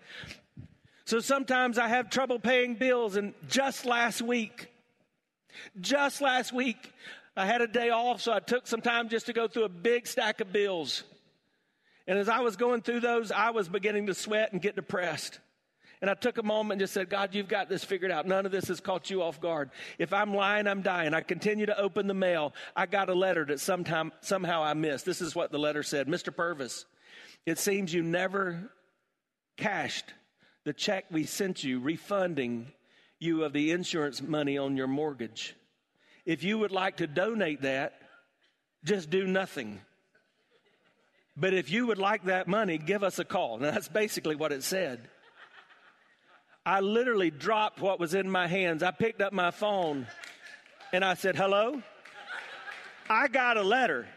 So 1.12 1.20
sometimes 1.20 1.78
I 1.78 1.90
have 1.90 2.10
trouble 2.10 2.40
paying 2.40 2.76
bills, 2.76 3.18
and 3.18 3.34
just 3.50 3.86
last 3.86 4.22
week, 4.22 4.70
just 5.82 6.22
last 6.22 6.54
week, 6.54 6.94
I 7.36 7.46
had 7.46 7.60
a 7.60 7.68
day 7.68 7.90
off, 7.90 8.22
so 8.22 8.32
I 8.32 8.40
took 8.40 8.66
some 8.66 8.80
time 8.80 9.10
just 9.10 9.26
to 9.26 9.34
go 9.34 9.50
through 9.50 9.66
a 9.66 9.68
big 9.68 10.08
stack 10.08 10.40
of 10.40 10.54
bills. 10.54 11.04
And 12.08 12.18
as 12.18 12.30
I 12.30 12.40
was 12.40 12.56
going 12.56 12.82
through 12.82 13.02
those, 13.02 13.30
I 13.30 13.50
was 13.50 13.68
beginning 13.68 14.06
to 14.06 14.14
sweat 14.14 14.54
and 14.54 14.62
get 14.62 14.78
depressed. 14.78 15.40
And 16.02 16.10
I 16.10 16.14
took 16.14 16.38
a 16.38 16.44
moment 16.44 16.76
and 16.76 16.80
just 16.80 16.94
said, 16.94 17.10
God, 17.10 17.36
you've 17.36 17.50
got 17.50 17.68
this 17.68 17.84
figured 17.84 18.10
out. 18.10 18.26
None 18.26 18.46
of 18.46 18.54
this 18.54 18.70
has 18.70 18.80
caught 18.80 19.10
you 19.10 19.22
off 19.22 19.42
guard. 19.42 19.70
If 20.00 20.14
I'm 20.14 20.34
lying, 20.34 20.66
I'm 20.66 20.82
dying. 20.82 21.14
I 21.14 21.20
continue 21.20 21.66
to 21.66 21.78
open 21.78 22.08
the 22.08 22.14
mail. 22.14 22.54
I 22.74 22.86
got 22.86 23.10
a 23.10 23.14
letter 23.14 23.44
that 23.48 23.60
sometime, 23.60 24.14
somehow 24.22 24.64
I 24.64 24.76
missed. 24.76 25.06
This 25.06 25.20
is 25.20 25.36
what 25.36 25.52
the 25.52 25.60
letter 25.60 25.84
said 25.84 26.08
Mr. 26.08 26.34
Purvis, 26.34 26.86
it 27.46 27.60
seems 27.60 27.94
you 27.94 28.02
never 28.02 28.72
cashed 29.58 30.14
the 30.64 30.74
check 30.74 31.06
we 31.12 31.26
sent 31.26 31.64
you 31.64 31.80
refunding 31.80 32.72
you 33.20 33.44
of 33.44 33.54
the 33.54 33.72
insurance 33.72 34.22
money 34.22 34.58
on 34.58 34.78
your 34.78 34.88
mortgage. 34.88 35.56
If 36.26 36.44
you 36.44 36.58
would 36.60 36.72
like 36.72 36.98
to 36.98 37.08
donate 37.08 37.62
that, 37.62 37.94
just 38.84 39.10
do 39.10 39.26
nothing. 39.26 39.82
But 41.38 41.54
if 41.54 41.72
you 41.72 41.88
would 41.88 41.98
like 41.98 42.26
that 42.26 42.48
money, 42.48 42.78
give 42.78 43.04
us 43.04 43.20
a 43.20 43.26
call. 43.26 43.58
Now, 43.58 43.72
that's 43.72 43.88
basically 43.88 44.36
what 44.36 44.52
it 44.52 44.64
said. 44.64 45.08
I 46.66 46.82
literally 46.82 47.32
dropped 47.32 47.80
what 47.80 48.00
was 48.00 48.14
in 48.14 48.30
my 48.30 48.48
hands. 48.48 48.84
I 48.84 48.92
picked 48.92 49.22
up 49.22 49.34
my 49.34 49.52
phone 49.52 50.08
and 50.94 51.04
I 51.04 51.16
said, 51.16 51.36
Hello? 51.36 51.82
I 53.10 53.28
got 53.28 53.58
a 53.58 53.64
letter. 53.64 54.08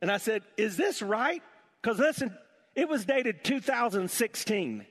And 0.00 0.10
I 0.10 0.16
said, 0.16 0.42
Is 0.56 0.76
this 0.76 1.02
right? 1.02 1.42
Because 1.82 1.98
listen, 1.98 2.36
it 2.78 2.88
was 2.88 3.04
dated 3.04 3.42
2016. 3.42 4.86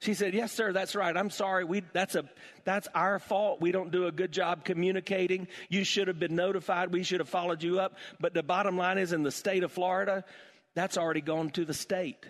She 0.00 0.14
said, 0.14 0.34
"Yes, 0.34 0.52
sir. 0.52 0.72
That's 0.72 0.94
right. 0.94 1.16
I'm 1.16 1.30
sorry. 1.30 1.64
We 1.64 1.82
that's 1.92 2.14
a 2.14 2.24
that's 2.64 2.88
our 2.94 3.18
fault. 3.18 3.60
We 3.60 3.72
don't 3.72 3.90
do 3.90 4.06
a 4.06 4.12
good 4.12 4.32
job 4.32 4.64
communicating. 4.64 5.48
You 5.68 5.84
should 5.84 6.08
have 6.08 6.18
been 6.18 6.34
notified. 6.34 6.92
We 6.92 7.02
should 7.02 7.20
have 7.20 7.28
followed 7.28 7.62
you 7.62 7.80
up. 7.80 7.96
But 8.20 8.34
the 8.34 8.42
bottom 8.42 8.76
line 8.76 8.98
is, 8.98 9.12
in 9.12 9.22
the 9.22 9.30
state 9.30 9.62
of 9.62 9.72
Florida, 9.72 10.24
that's 10.74 10.98
already 10.98 11.20
gone 11.20 11.50
to 11.50 11.64
the 11.64 11.74
state." 11.74 12.26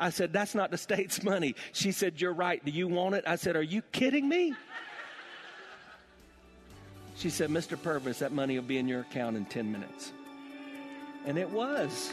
I 0.00 0.10
said, 0.10 0.32
That's 0.32 0.54
not 0.54 0.70
the 0.70 0.78
state's 0.78 1.24
money. 1.24 1.56
She 1.72 1.90
said, 1.90 2.20
You're 2.20 2.32
right. 2.32 2.64
Do 2.64 2.70
you 2.70 2.86
want 2.86 3.16
it? 3.16 3.24
I 3.26 3.34
said, 3.34 3.56
Are 3.56 3.62
you 3.62 3.82
kidding 3.82 4.28
me? 4.28 4.54
She 7.16 7.30
said, 7.30 7.50
Mr. 7.50 7.80
Purvis, 7.80 8.20
that 8.20 8.30
money 8.30 8.56
will 8.56 8.66
be 8.66 8.78
in 8.78 8.86
your 8.86 9.00
account 9.00 9.36
in 9.36 9.44
10 9.44 9.72
minutes. 9.72 10.12
And 11.26 11.36
it 11.36 11.50
was. 11.50 12.12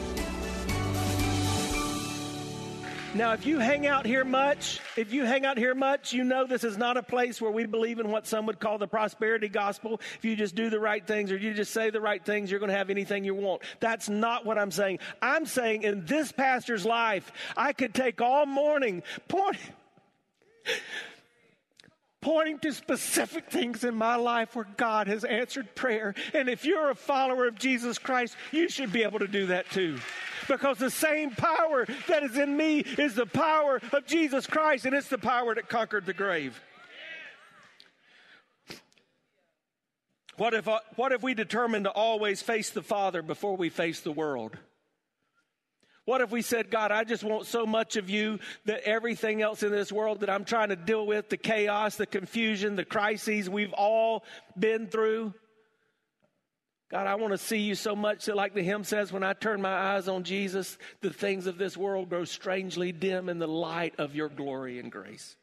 Now, 3.13 3.33
if 3.33 3.45
you 3.45 3.59
hang 3.59 3.87
out 3.87 4.05
here 4.05 4.23
much, 4.23 4.79
if 4.95 5.11
you 5.11 5.25
hang 5.25 5.45
out 5.45 5.57
here 5.57 5.75
much, 5.75 6.13
you 6.13 6.23
know 6.23 6.47
this 6.47 6.63
is 6.63 6.77
not 6.77 6.95
a 6.95 7.03
place 7.03 7.41
where 7.41 7.51
we 7.51 7.65
believe 7.65 7.99
in 7.99 8.09
what 8.09 8.25
some 8.25 8.45
would 8.45 8.61
call 8.61 8.77
the 8.77 8.87
prosperity 8.87 9.49
gospel. 9.49 9.99
If 10.17 10.23
you 10.23 10.37
just 10.37 10.55
do 10.55 10.69
the 10.69 10.79
right 10.79 11.05
things 11.05 11.29
or 11.29 11.35
you 11.35 11.53
just 11.53 11.73
say 11.73 11.89
the 11.89 11.99
right 11.99 12.23
things, 12.23 12.49
you're 12.49 12.61
going 12.61 12.71
to 12.71 12.77
have 12.77 12.89
anything 12.89 13.25
you 13.25 13.35
want. 13.35 13.63
That's 13.81 14.07
not 14.07 14.45
what 14.45 14.57
I'm 14.57 14.71
saying. 14.71 14.99
I'm 15.21 15.45
saying 15.45 15.83
in 15.83 16.05
this 16.05 16.31
pastor's 16.31 16.85
life, 16.85 17.33
I 17.57 17.73
could 17.73 17.93
take 17.93 18.21
all 18.21 18.45
morning 18.45 19.03
pointing 19.27 19.73
pointing 22.21 22.59
to 22.59 22.71
specific 22.71 23.49
things 23.49 23.83
in 23.83 23.95
my 23.95 24.15
life 24.15 24.55
where 24.55 24.67
God 24.77 25.07
has 25.07 25.23
answered 25.23 25.73
prayer. 25.75 26.13
And 26.33 26.47
if 26.47 26.65
you're 26.65 26.91
a 26.91 26.95
follower 26.95 27.47
of 27.47 27.57
Jesus 27.57 27.97
Christ, 27.97 28.37
you 28.51 28.69
should 28.69 28.93
be 28.93 29.03
able 29.03 29.19
to 29.19 29.27
do 29.27 29.47
that 29.47 29.69
too. 29.71 29.97
Because 30.51 30.77
the 30.79 30.91
same 30.91 31.31
power 31.31 31.87
that 32.09 32.23
is 32.23 32.37
in 32.37 32.57
me 32.57 32.79
is 32.79 33.15
the 33.15 33.25
power 33.25 33.79
of 33.93 34.05
Jesus 34.05 34.45
Christ, 34.45 34.85
and 34.85 34.93
it's 34.93 35.07
the 35.07 35.17
power 35.17 35.55
that 35.55 35.69
conquered 35.69 36.05
the 36.05 36.13
grave. 36.13 36.61
What 40.35 40.53
if, 40.53 40.67
uh, 40.67 40.79
what 40.97 41.13
if 41.13 41.23
we 41.23 41.35
determined 41.35 41.85
to 41.85 41.91
always 41.91 42.41
face 42.41 42.69
the 42.69 42.81
Father 42.81 43.21
before 43.21 43.55
we 43.55 43.69
face 43.69 44.01
the 44.01 44.11
world? 44.11 44.57
What 46.03 46.19
if 46.19 46.31
we 46.31 46.41
said, 46.41 46.69
God, 46.69 46.91
I 46.91 47.05
just 47.05 47.23
want 47.23 47.45
so 47.45 47.65
much 47.65 47.95
of 47.95 48.09
you 48.09 48.39
that 48.65 48.81
everything 48.83 49.41
else 49.41 49.63
in 49.63 49.71
this 49.71 49.89
world 49.89 50.19
that 50.19 50.29
I'm 50.29 50.43
trying 50.43 50.69
to 50.69 50.75
deal 50.75 51.07
with, 51.07 51.29
the 51.29 51.37
chaos, 51.37 51.95
the 51.95 52.05
confusion, 52.05 52.75
the 52.75 52.83
crises 52.83 53.49
we've 53.49 53.71
all 53.71 54.25
been 54.59 54.87
through, 54.87 55.33
God, 56.91 57.07
I 57.07 57.15
want 57.15 57.31
to 57.31 57.37
see 57.37 57.59
you 57.59 57.73
so 57.73 57.95
much 57.95 58.25
that, 58.25 58.35
like 58.35 58.53
the 58.53 58.61
hymn 58.61 58.83
says, 58.83 59.13
when 59.13 59.23
I 59.23 59.31
turn 59.31 59.61
my 59.61 59.95
eyes 59.95 60.09
on 60.09 60.23
Jesus, 60.23 60.77
the 60.99 61.09
things 61.09 61.47
of 61.47 61.57
this 61.57 61.77
world 61.77 62.09
grow 62.09 62.25
strangely 62.25 62.91
dim 62.91 63.29
in 63.29 63.39
the 63.39 63.47
light 63.47 63.95
of 63.97 64.13
your 64.13 64.27
glory 64.27 64.77
and 64.77 64.91
grace. 64.91 65.37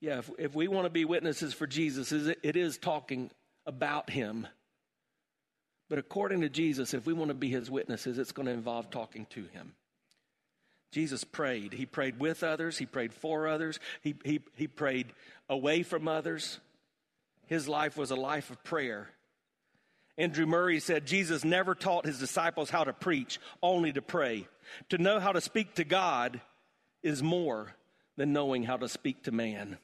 Yeah, 0.00 0.18
if, 0.18 0.30
if 0.38 0.54
we 0.54 0.68
want 0.68 0.86
to 0.86 0.90
be 0.90 1.04
witnesses 1.04 1.52
for 1.52 1.66
Jesus, 1.66 2.12
it 2.12 2.56
is 2.56 2.78
talking 2.78 3.30
about 3.66 4.08
him. 4.08 4.46
But 5.90 5.98
according 5.98 6.40
to 6.40 6.48
Jesus, 6.48 6.94
if 6.94 7.04
we 7.04 7.12
want 7.12 7.28
to 7.28 7.34
be 7.34 7.50
his 7.50 7.70
witnesses, 7.70 8.16
it's 8.16 8.32
going 8.32 8.46
to 8.46 8.52
involve 8.52 8.90
talking 8.90 9.26
to 9.30 9.44
him. 9.44 9.74
Jesus 10.92 11.24
prayed. 11.24 11.74
He 11.74 11.84
prayed 11.84 12.18
with 12.18 12.42
others, 12.42 12.78
he 12.78 12.86
prayed 12.86 13.12
for 13.12 13.48
others, 13.48 13.80
he, 14.00 14.14
he, 14.24 14.40
he 14.56 14.66
prayed 14.66 15.12
away 15.50 15.82
from 15.82 16.08
others. 16.08 16.58
His 17.46 17.68
life 17.68 17.96
was 17.96 18.10
a 18.10 18.16
life 18.16 18.50
of 18.50 18.62
prayer. 18.64 19.10
Andrew 20.16 20.46
Murray 20.46 20.80
said 20.80 21.06
Jesus 21.06 21.44
never 21.44 21.74
taught 21.74 22.06
his 22.06 22.18
disciples 22.18 22.70
how 22.70 22.84
to 22.84 22.92
preach, 22.92 23.40
only 23.62 23.92
to 23.92 24.02
pray. 24.02 24.46
To 24.90 24.98
know 24.98 25.18
how 25.18 25.32
to 25.32 25.40
speak 25.40 25.74
to 25.74 25.84
God 25.84 26.40
is 27.02 27.22
more 27.22 27.74
than 28.16 28.32
knowing 28.32 28.62
how 28.62 28.76
to 28.76 28.88
speak 28.88 29.24
to 29.24 29.32
man. 29.32 29.78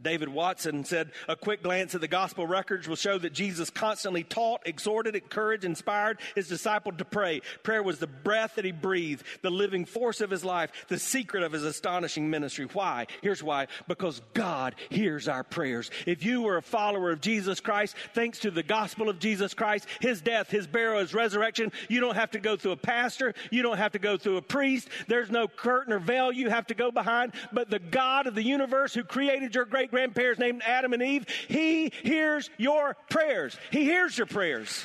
David 0.00 0.28
Watson 0.28 0.84
said, 0.84 1.12
A 1.28 1.36
quick 1.36 1.62
glance 1.62 1.94
at 1.94 2.00
the 2.00 2.08
gospel 2.08 2.46
records 2.46 2.88
will 2.88 2.96
show 2.96 3.16
that 3.18 3.32
Jesus 3.32 3.70
constantly 3.70 4.24
taught, 4.24 4.62
exhorted, 4.66 5.14
encouraged, 5.14 5.64
inspired 5.64 6.18
his 6.34 6.48
disciple 6.48 6.92
to 6.92 7.04
pray. 7.04 7.42
Prayer 7.62 7.82
was 7.82 7.98
the 7.98 8.06
breath 8.06 8.56
that 8.56 8.64
he 8.64 8.72
breathed, 8.72 9.24
the 9.42 9.50
living 9.50 9.84
force 9.84 10.20
of 10.20 10.30
his 10.30 10.44
life, 10.44 10.70
the 10.88 10.98
secret 10.98 11.42
of 11.42 11.52
his 11.52 11.62
astonishing 11.62 12.28
ministry. 12.28 12.66
Why? 12.72 13.06
Here's 13.22 13.42
why. 13.42 13.68
Because 13.86 14.20
God 14.34 14.74
hears 14.90 15.28
our 15.28 15.44
prayers. 15.44 15.90
If 16.06 16.24
you 16.24 16.42
were 16.42 16.56
a 16.56 16.62
follower 16.62 17.12
of 17.12 17.20
Jesus 17.20 17.60
Christ, 17.60 17.94
thanks 18.14 18.40
to 18.40 18.50
the 18.50 18.62
gospel 18.62 19.08
of 19.08 19.20
Jesus 19.20 19.54
Christ, 19.54 19.86
his 20.00 20.20
death, 20.20 20.50
his 20.50 20.66
burial, 20.66 21.00
his 21.00 21.14
resurrection, 21.14 21.72
you 21.88 22.00
don't 22.00 22.16
have 22.16 22.32
to 22.32 22.40
go 22.40 22.56
through 22.56 22.72
a 22.72 22.76
pastor. 22.76 23.32
You 23.50 23.62
don't 23.62 23.78
have 23.78 23.92
to 23.92 23.98
go 23.98 24.16
through 24.16 24.38
a 24.38 24.42
priest. 24.42 24.88
There's 25.06 25.30
no 25.30 25.46
curtain 25.46 25.92
or 25.92 25.98
veil 25.98 26.32
you 26.32 26.50
have 26.50 26.66
to 26.66 26.74
go 26.74 26.90
behind. 26.90 27.32
But 27.52 27.70
the 27.70 27.78
God 27.78 28.26
of 28.26 28.34
the 28.34 28.42
universe 28.42 28.92
who 28.92 29.04
created 29.04 29.54
your 29.54 29.64
great 29.64 29.83
great 29.90 30.14
grandparents 30.14 30.40
named 30.40 30.62
Adam 30.64 30.92
and 30.92 31.02
Eve, 31.02 31.26
He 31.48 31.90
hears 32.02 32.50
your 32.58 32.96
prayers. 33.10 33.56
He 33.70 33.84
hears 33.84 34.16
your 34.16 34.26
prayers. 34.26 34.84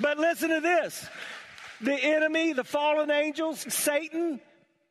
But 0.00 0.18
listen 0.18 0.50
to 0.50 0.60
this 0.60 1.08
the 1.80 1.94
enemy, 1.94 2.52
the 2.52 2.64
fallen 2.64 3.10
angels, 3.10 3.60
Satan, 3.72 4.40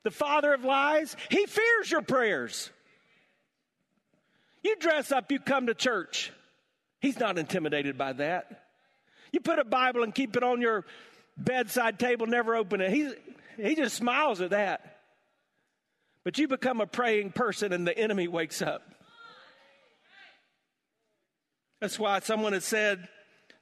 the 0.04 0.12
father 0.12 0.54
of 0.54 0.64
lies, 0.64 1.16
he 1.30 1.46
fears 1.46 1.90
your 1.90 2.02
prayers. 2.02 2.70
You 4.64 4.76
dress 4.76 5.12
up, 5.12 5.32
you 5.32 5.40
come 5.40 5.68
to 5.68 5.74
church. 5.74 6.32
He's 7.00 7.18
not 7.18 7.38
intimidated 7.38 7.98
by 7.98 8.14
that. 8.14 8.66
You 9.32 9.40
put 9.40 9.58
a 9.58 9.64
Bible 9.64 10.04
and 10.04 10.14
keep 10.14 10.36
it 10.36 10.44
on 10.44 10.62
your 10.62 10.86
bedside 11.38 11.98
table, 11.98 12.28
never 12.28 12.56
open 12.56 12.82
it. 12.82 12.92
He's, 12.92 13.14
he 13.58 13.76
just 13.76 13.96
smiles 13.96 14.42
at 14.42 14.52
that. 14.52 15.00
But 16.24 16.38
you 16.38 16.48
become 16.48 16.82
a 16.82 16.86
praying 16.86 17.32
person 17.32 17.74
and 17.74 17.88
the 17.88 17.98
enemy 17.98 18.28
wakes 18.28 18.62
up. 18.62 18.84
That's 21.82 21.98
why 21.98 22.20
someone 22.20 22.54
has 22.54 22.64
said 22.64 23.08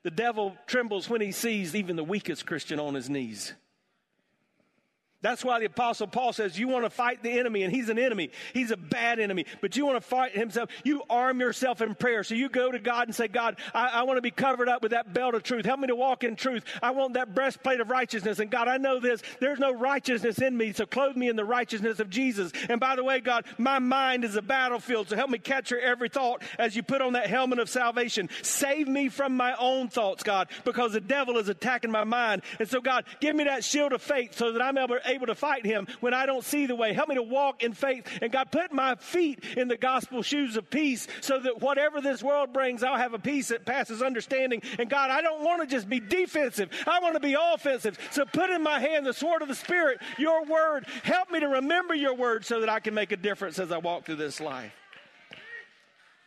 the 0.03 0.11
devil 0.11 0.55
trembles 0.67 1.09
when 1.09 1.21
he 1.21 1.31
sees 1.31 1.73
even 1.73 1.95
the 1.95 2.03
weakest 2.03 2.45
Christian 2.45 2.79
on 2.79 2.93
his 2.93 3.09
knees. 3.09 3.53
That's 5.21 5.43
why 5.43 5.59
the 5.59 5.65
apostle 5.65 6.07
Paul 6.07 6.31
says 6.31 6.57
you 6.57 6.69
want 6.69 6.85
to 6.85 6.89
fight 6.89 7.21
the 7.21 7.29
enemy 7.29 7.63
and 7.63 7.73
he's 7.73 7.89
an 7.89 7.99
enemy. 7.99 8.31
He's 8.53 8.71
a 8.71 8.77
bad 8.77 9.19
enemy, 9.19 9.45
but 9.59 9.75
you 9.75 9.85
want 9.85 9.97
to 9.97 10.07
fight 10.07 10.31
himself. 10.31 10.69
You 10.85 11.03
arm 11.09 11.41
yourself 11.41 11.81
in 11.81 11.93
prayer. 11.95 12.23
So 12.23 12.35
you 12.35 12.47
go 12.47 12.71
to 12.71 12.79
God 12.79 13.09
and 13.09 13.15
say, 13.15 13.27
God, 13.27 13.57
I, 13.73 13.88
I, 13.88 14.03
want 14.03 14.15
to 14.15 14.21
be 14.21 14.31
covered 14.31 14.69
up 14.69 14.81
with 14.81 14.91
that 14.91 15.13
belt 15.13 15.35
of 15.35 15.43
truth. 15.43 15.65
Help 15.65 15.81
me 15.81 15.88
to 15.88 15.95
walk 15.95 16.23
in 16.23 16.38
truth. 16.38 16.63
I 16.81 16.91
want 16.91 17.15
that 17.15 17.35
breastplate 17.35 17.81
of 17.81 17.89
righteousness. 17.89 18.39
And 18.39 18.49
God, 18.49 18.69
I 18.69 18.77
know 18.77 19.01
this. 19.01 19.21
There's 19.41 19.59
no 19.59 19.73
righteousness 19.73 20.39
in 20.39 20.55
me. 20.55 20.71
So 20.71 20.85
clothe 20.85 21.17
me 21.17 21.27
in 21.27 21.35
the 21.35 21.43
righteousness 21.43 21.99
of 21.99 22.09
Jesus. 22.09 22.53
And 22.69 22.79
by 22.79 22.95
the 22.95 23.03
way, 23.03 23.19
God, 23.19 23.43
my 23.57 23.79
mind 23.79 24.23
is 24.23 24.38
a 24.38 24.41
battlefield. 24.41 25.09
So 25.09 25.17
help 25.17 25.29
me 25.29 25.38
capture 25.38 25.79
every 25.79 26.07
thought 26.07 26.43
as 26.57 26.77
you 26.77 26.83
put 26.83 27.01
on 27.01 27.13
that 27.13 27.27
helmet 27.27 27.59
of 27.59 27.69
salvation. 27.69 28.29
Save 28.41 28.88
me 28.88 29.09
from 29.09 29.35
my 29.35 29.53
own 29.59 29.89
thoughts, 29.89 30.23
God, 30.23 30.47
because 30.63 30.93
the 30.93 31.01
devil 31.01 31.38
is 31.38 31.49
attacking 31.49 31.91
my 31.91 32.05
mind. 32.05 32.41
And 32.57 32.69
so 32.69 32.79
God, 32.79 33.03
give 33.19 33.35
me 33.35 33.43
that 33.43 33.65
shield 33.65 33.91
of 33.91 34.01
faith 34.01 34.38
so 34.38 34.53
that 34.53 34.61
I'm 34.61 34.77
able 34.77 34.97
able 35.09 35.27
to 35.27 35.35
fight 35.35 35.65
him 35.65 35.87
when 35.99 36.13
I 36.13 36.25
don't 36.25 36.43
see 36.43 36.65
the 36.65 36.75
way. 36.75 36.93
Help 36.93 37.09
me 37.09 37.15
to 37.15 37.21
walk 37.21 37.63
in 37.63 37.73
faith. 37.73 38.07
And 38.21 38.31
God, 38.31 38.51
put 38.51 38.71
my 38.71 38.95
feet 38.95 39.43
in 39.57 39.67
the 39.67 39.77
gospel 39.77 40.21
shoes 40.21 40.57
of 40.57 40.69
peace 40.69 41.07
so 41.21 41.39
that 41.39 41.61
whatever 41.61 42.01
this 42.01 42.23
world 42.23 42.53
brings, 42.53 42.83
I'll 42.83 42.97
have 42.97 43.13
a 43.13 43.19
peace 43.19 43.49
that 43.49 43.65
passes 43.65 44.01
understanding. 44.01 44.61
And 44.77 44.89
God, 44.89 45.11
I 45.11 45.21
don't 45.21 45.43
want 45.43 45.61
to 45.61 45.67
just 45.67 45.89
be 45.89 45.99
defensive. 45.99 46.69
I 46.87 46.99
want 46.99 47.15
to 47.15 47.19
be 47.19 47.35
offensive. 47.39 47.97
So 48.11 48.25
put 48.25 48.49
in 48.49 48.63
my 48.63 48.79
hand 48.79 49.05
the 49.05 49.13
sword 49.13 49.41
of 49.41 49.47
the 49.47 49.55
Spirit, 49.55 49.99
your 50.17 50.45
word. 50.45 50.85
Help 51.03 51.31
me 51.31 51.39
to 51.39 51.47
remember 51.47 51.93
your 51.93 52.15
word 52.15 52.45
so 52.45 52.61
that 52.61 52.69
I 52.69 52.79
can 52.79 52.93
make 52.93 53.11
a 53.11 53.17
difference 53.17 53.59
as 53.59 53.71
I 53.71 53.77
walk 53.77 54.05
through 54.05 54.15
this 54.15 54.39
life. 54.39 54.71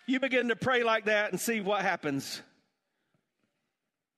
You 0.06 0.20
begin 0.20 0.48
to 0.48 0.56
pray 0.56 0.82
like 0.82 1.06
that 1.06 1.30
and 1.30 1.40
see 1.40 1.60
what 1.60 1.82
happens. 1.82 2.42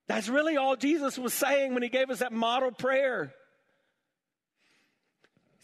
That's 0.06 0.28
really 0.28 0.56
all 0.56 0.76
Jesus 0.76 1.18
was 1.18 1.32
saying 1.32 1.74
when 1.74 1.82
he 1.82 1.88
gave 1.88 2.10
us 2.10 2.18
that 2.18 2.32
model 2.32 2.70
prayer 2.72 3.32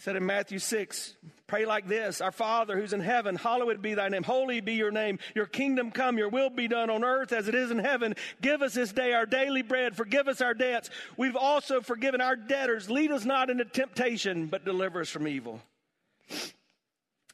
said 0.01 0.17
in 0.17 0.25
Matthew 0.25 0.59
6, 0.59 1.15
pray 1.47 1.67
like 1.67 1.87
this 1.87 2.23
Our 2.23 2.33
Father 2.33 2.75
who's 2.75 2.95
in 2.95 3.01
heaven, 3.01 3.37
hallowed 3.37 3.83
be 3.83 3.93
thy 3.93 4.09
name, 4.09 4.23
holy 4.23 4.63
be 4.63 4.73
your 4.73 4.91
name, 4.91 5.19
your 5.35 5.45
kingdom 5.45 5.91
come, 5.91 6.17
your 6.17 6.31
will 6.31 6.49
be 6.49 6.69
done 6.69 6.89
on 6.89 7.05
earth 7.05 7.33
as 7.33 7.49
it 7.49 7.55
is 7.55 7.71
in 7.71 7.79
heaven. 7.79 8.15
Give 8.41 8.63
us 8.63 8.73
this 8.73 8.93
day 8.93 9.13
our 9.13 9.27
daily 9.27 9.61
bread, 9.61 9.95
forgive 9.95 10.27
us 10.27 10.41
our 10.41 10.55
debts. 10.55 10.89
We've 11.19 11.37
also 11.37 11.83
forgiven 11.83 12.23
our 12.23 12.35
debtors. 12.35 12.89
Lead 12.89 13.13
us 13.13 13.27
not 13.27 13.51
into 13.51 13.67
temptation, 13.67 14.47
but 14.47 14.65
deliver 14.65 15.03
us 15.03 15.11
from 15.11 15.29
evil. 15.29 15.61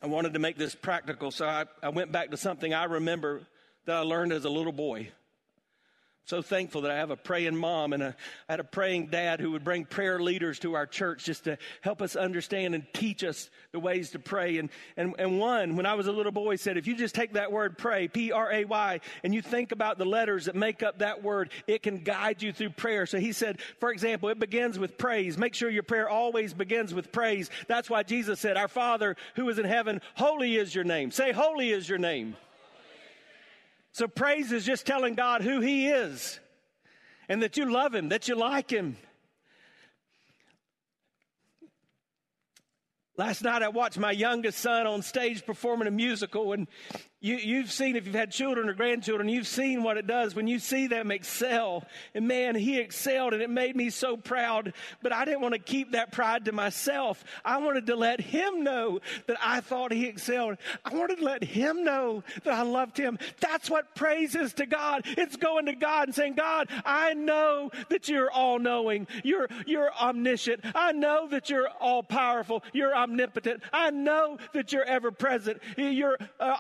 I 0.03 0.09
wanted 0.09 0.33
to 0.33 0.41
make 0.41 0.59
this 0.59 0.75
practical, 0.75 1.31
so 1.31 1.47
I, 1.47 1.67
I 1.83 1.91
went 1.91 2.11
back 2.11 2.33
to 2.33 2.37
something 2.37 2.75
I 2.75 2.85
remember 2.85 3.43
that 3.85 3.97
I 3.97 4.01
learned 4.01 4.33
as 4.33 4.45
a 4.45 4.51
little 4.51 4.73
boy 4.73 5.11
so 6.27 6.43
thankful 6.43 6.83
that 6.83 6.91
I 6.91 6.97
have 6.97 7.11
a 7.11 7.17
praying 7.17 7.57
mom 7.57 7.93
and 7.93 8.03
a, 8.03 8.17
I 8.49 8.53
had 8.53 8.61
a 8.61 8.65
praying 8.65 9.07
dad 9.07 9.41
who 9.41 9.53
would 9.53 9.65
bring 9.65 9.85
prayer 9.85 10.21
leaders 10.21 10.59
to 10.61 10.75
our 10.75 10.87
church 10.87 11.25
just 11.25 11.45
to 11.45 11.57
help 11.81 12.03
us 12.03 12.17
understand 12.17 12.75
and 12.75 12.85
teach 12.93 13.25
us 13.25 13.49
the 13.73 13.79
ways 13.79 14.11
to 14.11 14.19
pray. 14.19 14.59
And, 14.59 14.69
and, 14.97 15.15
and 15.19 15.39
one, 15.39 15.77
when 15.77 15.87
I 15.87 15.95
was 15.95 16.09
a 16.09 16.13
little 16.13 16.33
boy, 16.33 16.57
said, 16.57 16.77
if 16.77 16.87
you 16.87 16.97
just 16.97 17.15
take 17.15 17.35
that 17.35 17.53
word 17.53 17.79
pray, 17.79 18.09
P 18.09 18.33
R 18.33 18.53
A 18.53 18.65
Y, 18.65 19.01
and 19.23 19.35
you 19.35 19.41
think 19.41 19.73
about 19.73 19.99
the 19.99 20.05
letters 20.05 20.47
that 20.47 20.55
make 20.55 20.83
up 20.83 20.99
that 20.99 21.23
word, 21.23 21.51
it 21.67 21.83
can 21.83 21.99
guide 21.99 22.43
you 22.43 22.53
through 22.53 22.71
prayer. 22.71 23.07
So 23.07 23.19
he 23.19 23.33
said, 23.33 23.61
for 23.79 23.93
example, 23.93 24.29
it 24.29 24.39
begins 24.39 24.79
with 24.79 24.99
praise. 24.99 25.39
Make 25.39 25.55
sure 25.55 25.71
your 25.71 25.83
prayer 25.85 26.09
always 26.09 26.53
begins 26.53 26.93
with 26.93 27.13
praise. 27.13 27.51
That's 27.69 27.89
why 27.89 28.03
Jesus 28.03 28.41
said, 28.41 28.57
Our 28.57 28.69
Father 28.69 29.17
who 29.37 29.49
is 29.49 29.59
in 29.59 29.65
heaven, 29.65 30.01
holy 30.15 30.57
is 30.57 30.75
your 30.75 30.85
name. 30.85 31.11
Say, 31.11 31.33
holy 31.33 31.71
is 31.71 31.89
your 31.89 31.99
name. 31.99 32.37
So 33.97 34.07
praise 34.07 34.53
is 34.53 34.67
just 34.67 34.85
telling 34.85 35.15
God 35.15 35.41
who 35.41 35.61
He 35.61 35.89
is 35.89 36.39
and 37.31 37.41
that 37.41 37.57
you 37.57 37.73
love 37.73 37.95
Him, 37.95 38.11
that 38.11 38.29
you 38.29 38.35
like 38.35 38.69
Him. 38.69 38.99
Last 43.17 43.41
night 43.41 43.63
I 43.63 43.69
watched 43.69 43.97
my 43.97 44.11
youngest 44.11 44.59
son 44.59 44.87
on 44.87 45.01
stage 45.01 45.47
performing 45.47 45.89
a 45.89 45.91
musical, 45.91 46.53
and 46.53 46.69
you, 47.21 47.63
have 47.63 47.73
seen, 47.73 47.97
if 47.97 48.07
you've 48.07 48.15
had 48.15 48.31
children 48.31 48.69
or 48.69 48.75
grandchildren, 48.75 49.29
you've 49.29 49.47
seen 49.47 49.83
what 49.83 49.97
it 49.97 50.07
does 50.07 50.35
when 50.35 50.47
you 50.47 50.59
see 50.59 50.87
them 50.87 51.11
excel. 51.11 51.83
And 52.15 52.29
man, 52.29 52.55
he 52.55 52.79
excelled 52.79 53.33
and 53.33 53.43
it 53.43 53.49
made 53.49 53.75
me 53.75 53.89
so 53.89 54.19
proud. 54.19 54.75
But 55.03 55.13
I 55.13 55.25
didn't 55.25 55.41
want 55.41 55.55
to 55.55 55.59
keep 55.59 55.93
that 55.93 56.13
pride 56.13 56.45
to 56.45 56.53
myself. 56.53 57.25
I 57.43 57.59
wanted 57.59 57.87
to 57.87 57.97
let 57.97 58.21
him 58.21 58.63
know 58.63 59.01
that 59.27 59.39
I 59.43 59.61
thought 59.61 59.93
he 59.93 60.07
excelled. 60.07 60.59
I 60.85 60.95
wanted 60.95 61.19
to 61.19 61.25
let 61.25 61.43
him 61.43 61.85
know 61.85 62.23
that 62.45 62.53
I 62.53 62.63
loved 62.63 62.99
him. 62.99 63.19
That's 63.41 63.71
what 63.71 63.95
praise 63.95 64.35
is 64.35 64.53
to 64.55 64.67
God. 64.67 65.03
It's 65.07 65.37
going 65.37 65.67
to 65.67 65.75
God 65.75 66.09
and 66.09 66.15
saying, 66.15 66.35
God, 66.35 66.69
I 66.85 67.15
know 67.15 67.71
that 67.89 68.09
you're 68.09 68.31
all 68.31 68.59
knowing. 68.59 69.07
You're, 69.25 69.49
you're 69.67 69.91
omniscient. 69.95 70.61
I 70.75 70.93
know 70.93 71.29
that 71.29 71.49
you're 71.49 71.69
all 71.81 72.03
powerful. 72.03 72.63
You're 72.75 72.95
omnipotent. 72.95 73.63
I 73.73 73.91
know 73.91 74.37
that 74.53 74.73
you're 74.73 74.85
ever 74.85 75.11
present. 75.11 75.63
You're 75.79 76.19
uh, 76.39 76.57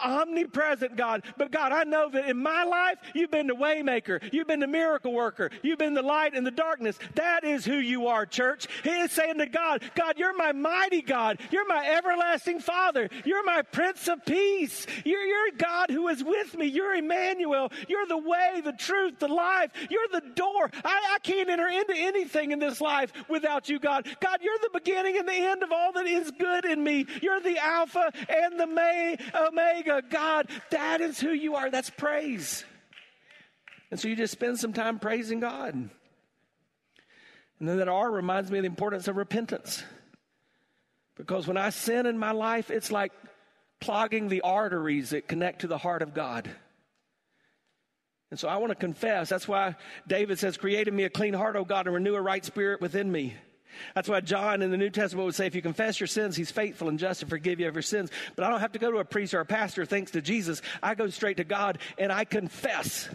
present, 0.56 0.96
God. 0.96 1.22
But 1.36 1.50
God, 1.50 1.70
I 1.70 1.84
know 1.84 2.08
that 2.08 2.30
in 2.30 2.42
my 2.42 2.64
life, 2.64 2.96
you've 3.14 3.30
been 3.30 3.46
the 3.46 3.54
waymaker. 3.54 4.32
You've 4.32 4.46
been 4.46 4.60
the 4.60 4.66
miracle 4.66 5.12
worker. 5.12 5.50
You've 5.62 5.78
been 5.78 5.92
the 5.92 6.00
light 6.00 6.32
in 6.32 6.44
the 6.44 6.50
darkness. 6.50 6.98
That 7.14 7.44
is 7.44 7.66
who 7.66 7.76
you 7.76 8.06
are, 8.06 8.24
church. 8.24 8.66
He 8.82 8.88
is 8.88 9.12
saying 9.12 9.36
to 9.36 9.46
God, 9.46 9.82
God, 9.94 10.14
you're 10.16 10.34
my 10.34 10.52
mighty 10.52 11.02
God. 11.02 11.40
You're 11.50 11.68
my 11.68 11.86
everlasting 11.86 12.60
Father. 12.60 13.10
You're 13.26 13.44
my 13.44 13.60
Prince 13.60 14.08
of 14.08 14.24
Peace. 14.24 14.86
You're, 15.04 15.26
you're 15.26 15.50
God 15.58 15.90
who 15.90 16.08
is 16.08 16.24
with 16.24 16.56
me. 16.56 16.68
You're 16.68 16.94
Emmanuel. 16.94 17.70
You're 17.86 18.06
the 18.06 18.16
way, 18.16 18.62
the 18.64 18.72
truth, 18.72 19.18
the 19.18 19.28
life. 19.28 19.72
You're 19.90 20.08
the 20.10 20.26
door. 20.34 20.70
I, 20.84 21.16
I 21.16 21.18
can't 21.22 21.50
enter 21.50 21.68
into 21.68 21.94
anything 21.94 22.52
in 22.52 22.60
this 22.60 22.80
life 22.80 23.12
without 23.28 23.68
you, 23.68 23.78
God. 23.78 24.06
God, 24.20 24.38
you're 24.40 24.58
the 24.62 24.70
beginning 24.72 25.18
and 25.18 25.28
the 25.28 25.34
end 25.34 25.62
of 25.62 25.70
all 25.70 25.92
that 25.92 26.06
is 26.06 26.30
good 26.30 26.64
in 26.64 26.82
me. 26.82 27.04
You're 27.20 27.40
the 27.40 27.58
Alpha 27.58 28.10
and 28.30 28.58
the 28.58 28.66
May, 28.66 29.18
Omega. 29.34 30.02
God, 30.08 30.35
that 30.70 31.00
is 31.00 31.20
who 31.20 31.30
you 31.30 31.56
are. 31.56 31.70
That's 31.70 31.90
praise. 31.90 32.64
And 33.90 34.00
so 34.00 34.08
you 34.08 34.16
just 34.16 34.32
spend 34.32 34.58
some 34.58 34.72
time 34.72 34.98
praising 34.98 35.40
God. 35.40 35.74
And 35.74 35.90
then 37.60 37.78
that 37.78 37.88
R 37.88 38.10
reminds 38.10 38.50
me 38.50 38.58
of 38.58 38.62
the 38.62 38.68
importance 38.68 39.08
of 39.08 39.16
repentance. 39.16 39.82
Because 41.16 41.46
when 41.46 41.56
I 41.56 41.70
sin 41.70 42.06
in 42.06 42.18
my 42.18 42.32
life, 42.32 42.70
it's 42.70 42.90
like 42.90 43.12
clogging 43.80 44.28
the 44.28 44.42
arteries 44.42 45.10
that 45.10 45.28
connect 45.28 45.62
to 45.62 45.66
the 45.66 45.78
heart 45.78 46.02
of 46.02 46.14
God. 46.14 46.50
And 48.30 48.38
so 48.38 48.48
I 48.48 48.56
want 48.56 48.70
to 48.70 48.74
confess. 48.74 49.28
That's 49.28 49.46
why 49.46 49.76
David 50.06 50.38
says, 50.38 50.56
Create 50.56 50.88
in 50.88 50.96
me 50.96 51.04
a 51.04 51.10
clean 51.10 51.32
heart, 51.32 51.56
O 51.56 51.64
God, 51.64 51.86
and 51.86 51.94
renew 51.94 52.14
a 52.16 52.20
right 52.20 52.44
spirit 52.44 52.80
within 52.80 53.10
me. 53.10 53.34
That's 53.94 54.08
why 54.08 54.20
John 54.20 54.62
in 54.62 54.70
the 54.70 54.76
New 54.76 54.90
Testament 54.90 55.26
would 55.26 55.34
say, 55.34 55.46
if 55.46 55.54
you 55.54 55.62
confess 55.62 56.00
your 56.00 56.06
sins, 56.06 56.36
he's 56.36 56.50
faithful 56.50 56.88
and 56.88 56.98
just 56.98 57.20
to 57.20 57.26
forgive 57.26 57.60
you 57.60 57.68
of 57.68 57.74
your 57.74 57.82
sins. 57.82 58.10
But 58.34 58.44
I 58.44 58.50
don't 58.50 58.60
have 58.60 58.72
to 58.72 58.78
go 58.78 58.90
to 58.90 58.98
a 58.98 59.04
priest 59.04 59.34
or 59.34 59.40
a 59.40 59.46
pastor 59.46 59.84
thanks 59.84 60.12
to 60.12 60.22
Jesus. 60.22 60.62
I 60.82 60.94
go 60.94 61.08
straight 61.08 61.38
to 61.38 61.44
God 61.44 61.78
and 61.98 62.12
I 62.12 62.24
confess. 62.24 63.08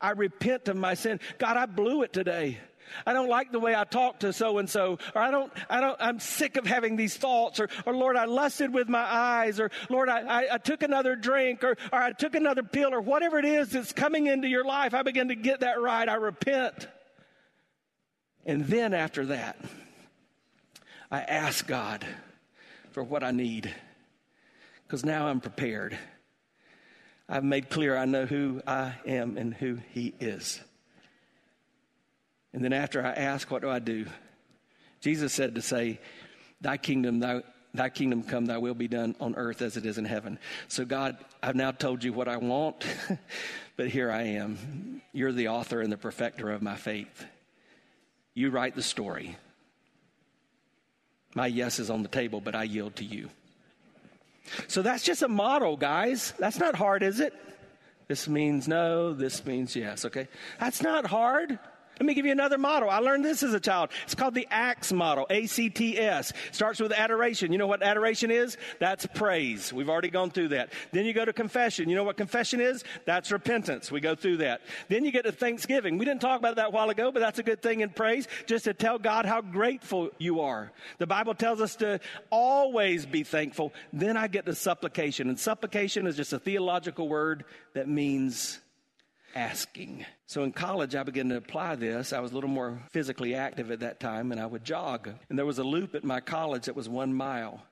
I 0.00 0.10
repent 0.10 0.68
of 0.68 0.76
my 0.76 0.94
sin. 0.94 1.20
God, 1.38 1.56
I 1.56 1.66
blew 1.66 2.02
it 2.02 2.12
today. 2.12 2.58
I 3.04 3.12
don't 3.12 3.28
like 3.28 3.52
the 3.52 3.60
way 3.60 3.74
I 3.74 3.84
talk 3.84 4.20
to 4.20 4.32
so 4.32 4.58
and 4.58 4.68
so, 4.68 4.98
or 5.14 5.20
I 5.20 5.30
don't, 5.30 5.52
I 5.68 5.80
don't, 5.80 5.96
I'm 6.00 6.20
sick 6.20 6.56
of 6.56 6.66
having 6.66 6.96
these 6.96 7.16
thoughts, 7.16 7.60
or, 7.60 7.68
or 7.84 7.94
Lord, 7.94 8.16
I 8.16 8.26
lusted 8.26 8.72
with 8.72 8.88
my 8.88 9.02
eyes, 9.02 9.58
or 9.58 9.70
Lord, 9.88 10.08
I, 10.08 10.20
I, 10.20 10.54
I 10.54 10.58
took 10.58 10.82
another 10.82 11.16
drink, 11.16 11.64
or, 11.64 11.76
or 11.92 11.98
I 11.98 12.12
took 12.12 12.34
another 12.34 12.62
pill, 12.62 12.94
or 12.94 13.00
whatever 13.00 13.38
it 13.38 13.44
is 13.44 13.70
that's 13.70 13.92
coming 13.92 14.26
into 14.26 14.48
your 14.48 14.64
life. 14.64 14.94
I 14.94 15.02
begin 15.02 15.28
to 15.28 15.34
get 15.34 15.60
that 15.60 15.80
right. 15.80 16.08
I 16.08 16.14
repent. 16.14 16.88
And 18.44 18.64
then 18.66 18.94
after 18.94 19.26
that, 19.26 19.58
I 21.10 21.20
ask 21.20 21.66
God 21.66 22.04
for 22.92 23.02
what 23.02 23.22
I 23.22 23.30
need 23.30 23.72
because 24.86 25.04
now 25.04 25.28
I'm 25.28 25.40
prepared. 25.40 25.96
I've 27.28 27.44
made 27.44 27.70
clear 27.70 27.96
I 27.96 28.04
know 28.04 28.26
who 28.26 28.62
I 28.66 28.94
am 29.06 29.36
and 29.36 29.52
who 29.52 29.78
He 29.92 30.14
is. 30.20 30.60
And 32.52 32.64
then 32.64 32.72
after 32.72 33.04
I 33.04 33.12
ask, 33.12 33.50
what 33.50 33.62
do 33.62 33.68
I 33.68 33.80
do? 33.80 34.06
Jesus 35.00 35.32
said 35.32 35.56
to 35.56 35.62
say, 35.62 36.00
Thy 36.60 36.78
kingdom, 36.78 37.20
thy, 37.20 37.42
thy 37.74 37.90
kingdom 37.90 38.22
come, 38.22 38.46
thy 38.46 38.58
will 38.58 38.74
be 38.74 38.88
done 38.88 39.14
on 39.20 39.34
earth 39.36 39.60
as 39.60 39.76
it 39.76 39.84
is 39.84 39.98
in 39.98 40.04
heaven. 40.06 40.38
So, 40.68 40.84
God, 40.84 41.18
I've 41.42 41.54
now 41.54 41.70
told 41.70 42.02
you 42.02 42.12
what 42.12 42.28
I 42.28 42.38
want, 42.38 42.86
but 43.76 43.88
here 43.88 44.10
I 44.10 44.22
am. 44.22 45.02
You're 45.12 45.32
the 45.32 45.48
author 45.48 45.82
and 45.82 45.92
the 45.92 45.98
perfecter 45.98 46.50
of 46.50 46.62
my 46.62 46.76
faith. 46.76 47.26
You 48.34 48.50
write 48.50 48.74
the 48.74 48.82
story. 48.82 49.36
My 51.36 51.46
yes 51.46 51.78
is 51.78 51.90
on 51.90 52.02
the 52.02 52.08
table, 52.08 52.40
but 52.40 52.54
I 52.54 52.62
yield 52.62 52.96
to 52.96 53.04
you. 53.04 53.28
So 54.68 54.80
that's 54.80 55.04
just 55.04 55.20
a 55.20 55.28
model, 55.28 55.76
guys. 55.76 56.32
That's 56.38 56.58
not 56.58 56.74
hard, 56.74 57.02
is 57.02 57.20
it? 57.20 57.34
This 58.08 58.26
means 58.26 58.66
no, 58.66 59.12
this 59.12 59.44
means 59.44 59.76
yes, 59.76 60.06
okay? 60.06 60.28
That's 60.58 60.80
not 60.80 61.06
hard. 61.06 61.58
Let 61.98 62.04
me 62.04 62.12
give 62.12 62.26
you 62.26 62.32
another 62.32 62.58
model. 62.58 62.90
I 62.90 62.98
learned 62.98 63.24
this 63.24 63.42
as 63.42 63.54
a 63.54 63.60
child. 63.60 63.88
It's 64.04 64.14
called 64.14 64.34
the 64.34 64.46
ACTS 64.50 64.92
model, 64.92 65.26
A 65.30 65.46
C 65.46 65.70
T 65.70 65.98
S. 65.98 66.32
Starts 66.52 66.78
with 66.78 66.92
adoration. 66.92 67.52
You 67.52 67.58
know 67.58 67.66
what 67.66 67.82
adoration 67.82 68.30
is? 68.30 68.58
That's 68.78 69.06
praise. 69.06 69.72
We've 69.72 69.88
already 69.88 70.10
gone 70.10 70.30
through 70.30 70.48
that. 70.48 70.72
Then 70.92 71.06
you 71.06 71.14
go 71.14 71.24
to 71.24 71.32
confession. 71.32 71.88
You 71.88 71.96
know 71.96 72.04
what 72.04 72.18
confession 72.18 72.60
is? 72.60 72.84
That's 73.06 73.32
repentance. 73.32 73.90
We 73.90 74.00
go 74.00 74.14
through 74.14 74.38
that. 74.38 74.60
Then 74.88 75.06
you 75.06 75.10
get 75.10 75.24
to 75.24 75.32
thanksgiving. 75.32 75.96
We 75.96 76.04
didn't 76.04 76.20
talk 76.20 76.38
about 76.38 76.56
that 76.56 76.66
a 76.66 76.70
while 76.70 76.90
ago, 76.90 77.10
but 77.10 77.20
that's 77.20 77.38
a 77.38 77.42
good 77.42 77.62
thing 77.62 77.80
in 77.80 77.88
praise, 77.88 78.28
just 78.44 78.64
to 78.64 78.74
tell 78.74 78.98
God 78.98 79.24
how 79.24 79.40
grateful 79.40 80.10
you 80.18 80.40
are. 80.40 80.72
The 80.98 81.06
Bible 81.06 81.34
tells 81.34 81.62
us 81.62 81.76
to 81.76 82.00
always 82.30 83.06
be 83.06 83.22
thankful. 83.22 83.72
Then 83.94 84.18
I 84.18 84.28
get 84.28 84.44
to 84.44 84.54
supplication. 84.54 85.30
And 85.30 85.40
supplication 85.40 86.06
is 86.06 86.16
just 86.16 86.34
a 86.34 86.38
theological 86.38 87.08
word 87.08 87.46
that 87.72 87.88
means 87.88 88.60
asking. 89.34 90.06
So 90.26 90.42
in 90.44 90.52
college, 90.52 90.94
I 90.94 91.02
began 91.02 91.28
to 91.28 91.36
apply 91.36 91.76
this. 91.76 92.12
I 92.12 92.20
was 92.20 92.32
a 92.32 92.34
little 92.34 92.50
more 92.50 92.80
physically 92.90 93.34
active 93.34 93.70
at 93.70 93.80
that 93.80 94.00
time, 94.00 94.32
and 94.32 94.40
I 94.40 94.46
would 94.46 94.64
jog. 94.64 95.08
And 95.28 95.38
there 95.38 95.46
was 95.46 95.58
a 95.58 95.64
loop 95.64 95.94
at 95.94 96.04
my 96.04 96.20
college 96.20 96.66
that 96.66 96.76
was 96.76 96.88
one 96.88 97.14
mile. 97.14 97.62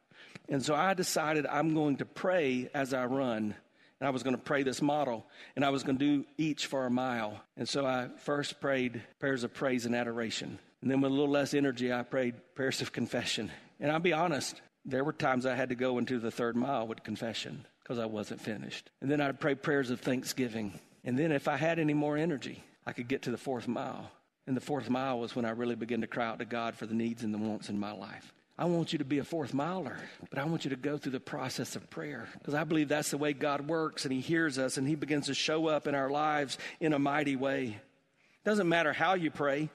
And 0.48 0.62
so 0.62 0.74
I 0.74 0.94
decided 0.94 1.46
I'm 1.46 1.74
going 1.74 1.96
to 1.96 2.04
pray 2.04 2.70
as 2.74 2.92
I 2.92 3.06
run. 3.06 3.54
And 4.00 4.08
I 4.08 4.10
was 4.10 4.22
going 4.22 4.36
to 4.36 4.42
pray 4.42 4.64
this 4.64 4.82
model, 4.82 5.24
and 5.54 5.64
I 5.64 5.70
was 5.70 5.82
going 5.82 5.96
to 5.98 6.04
do 6.04 6.26
each 6.36 6.66
for 6.66 6.84
a 6.84 6.90
mile. 6.90 7.40
And 7.56 7.68
so 7.68 7.86
I 7.86 8.08
first 8.18 8.60
prayed 8.60 9.02
prayers 9.18 9.44
of 9.44 9.54
praise 9.54 9.86
and 9.86 9.94
adoration. 9.94 10.58
And 10.82 10.90
then 10.90 11.00
with 11.00 11.12
a 11.12 11.14
little 11.14 11.30
less 11.30 11.54
energy, 11.54 11.92
I 11.92 12.02
prayed 12.02 12.34
prayers 12.54 12.82
of 12.82 12.92
confession. 12.92 13.50
And 13.80 13.90
I'll 13.90 14.00
be 14.00 14.12
honest, 14.12 14.60
there 14.84 15.04
were 15.04 15.12
times 15.12 15.46
I 15.46 15.54
had 15.54 15.70
to 15.70 15.74
go 15.74 15.96
into 15.98 16.18
the 16.18 16.30
third 16.30 16.56
mile 16.56 16.86
with 16.86 17.02
confession 17.02 17.64
because 17.82 17.98
I 17.98 18.06
wasn't 18.06 18.40
finished. 18.40 18.90
And 19.00 19.10
then 19.10 19.20
I'd 19.20 19.40
pray 19.40 19.54
prayers 19.54 19.90
of 19.90 20.00
thanksgiving. 20.00 20.78
And 21.04 21.18
then 21.18 21.32
if 21.32 21.48
I 21.48 21.56
had 21.56 21.78
any 21.78 21.94
more 21.94 22.16
energy, 22.16 22.64
I 22.86 22.92
could 22.92 23.08
get 23.08 23.22
to 23.22 23.30
the 23.30 23.38
fourth 23.38 23.68
mile. 23.68 24.10
And 24.46 24.56
the 24.56 24.60
fourth 24.60 24.90
mile 24.90 25.18
was 25.18 25.34
when 25.34 25.44
I 25.44 25.50
really 25.50 25.74
began 25.74 26.00
to 26.02 26.06
cry 26.06 26.26
out 26.26 26.38
to 26.38 26.44
God 26.44 26.74
for 26.74 26.86
the 26.86 26.94
needs 26.94 27.22
and 27.22 27.32
the 27.32 27.38
wants 27.38 27.68
in 27.68 27.78
my 27.78 27.92
life. 27.92 28.32
I 28.56 28.66
want 28.66 28.92
you 28.92 29.00
to 29.00 29.04
be 29.04 29.18
a 29.18 29.24
fourth 29.24 29.52
miler, 29.52 29.96
but 30.30 30.38
I 30.38 30.44
want 30.44 30.64
you 30.64 30.70
to 30.70 30.76
go 30.76 30.96
through 30.96 31.12
the 31.12 31.20
process 31.20 31.74
of 31.74 31.90
prayer 31.90 32.28
because 32.38 32.54
I 32.54 32.62
believe 32.62 32.88
that's 32.88 33.10
the 33.10 33.18
way 33.18 33.32
God 33.32 33.66
works 33.66 34.04
and 34.04 34.12
He 34.12 34.20
hears 34.20 34.58
us 34.58 34.76
and 34.76 34.86
He 34.86 34.94
begins 34.94 35.26
to 35.26 35.34
show 35.34 35.66
up 35.66 35.88
in 35.88 35.94
our 35.96 36.08
lives 36.08 36.56
in 36.78 36.92
a 36.92 36.98
mighty 36.98 37.34
way. 37.34 37.64
It 37.64 38.48
doesn't 38.48 38.68
matter 38.68 38.92
how 38.92 39.14
you 39.14 39.32
pray, 39.32 39.70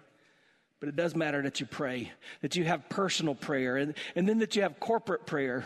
but 0.79 0.87
it 0.87 0.95
does 0.95 1.13
matter 1.13 1.41
that 1.41 1.59
you 1.59 1.65
pray, 1.65 2.13
that 2.41 2.55
you 2.55 2.63
have 2.63 2.87
personal 2.87 3.35
prayer, 3.35 3.75
and, 3.75 3.95
and 4.15 4.29
then 4.29 4.39
that 4.39 4.55
you 4.55 4.61
have 4.61 4.79
corporate 4.79 5.25
prayer. 5.25 5.65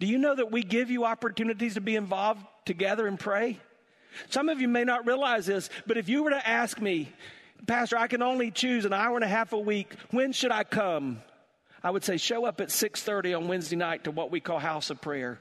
Do 0.00 0.06
you 0.06 0.16
know 0.16 0.34
that 0.34 0.50
we 0.50 0.62
give 0.62 0.90
you 0.90 1.04
opportunities 1.04 1.74
to 1.74 1.82
be 1.82 1.96
involved 1.96 2.46
together 2.64 3.06
and 3.06 3.20
pray? 3.20 3.58
Some 4.30 4.48
of 4.48 4.60
you 4.60 4.68
may 4.68 4.84
not 4.84 5.06
realize 5.06 5.46
this, 5.46 5.70
but 5.86 5.96
if 5.96 6.08
you 6.08 6.22
were 6.22 6.30
to 6.30 6.48
ask 6.48 6.80
me, 6.80 7.12
Pastor, 7.66 7.96
I 7.98 8.06
can 8.06 8.22
only 8.22 8.50
choose 8.50 8.84
an 8.84 8.92
hour 8.92 9.16
and 9.16 9.24
a 9.24 9.28
half 9.28 9.52
a 9.52 9.58
week, 9.58 9.94
when 10.10 10.32
should 10.32 10.52
I 10.52 10.64
come? 10.64 11.22
I 11.82 11.90
would 11.90 12.04
say 12.04 12.16
show 12.16 12.44
up 12.44 12.60
at 12.60 12.68
6:30 12.68 13.34
on 13.34 13.48
Wednesday 13.48 13.76
night 13.76 14.04
to 14.04 14.10
what 14.10 14.30
we 14.30 14.40
call 14.40 14.58
house 14.58 14.90
of 14.90 15.00
prayer. 15.00 15.40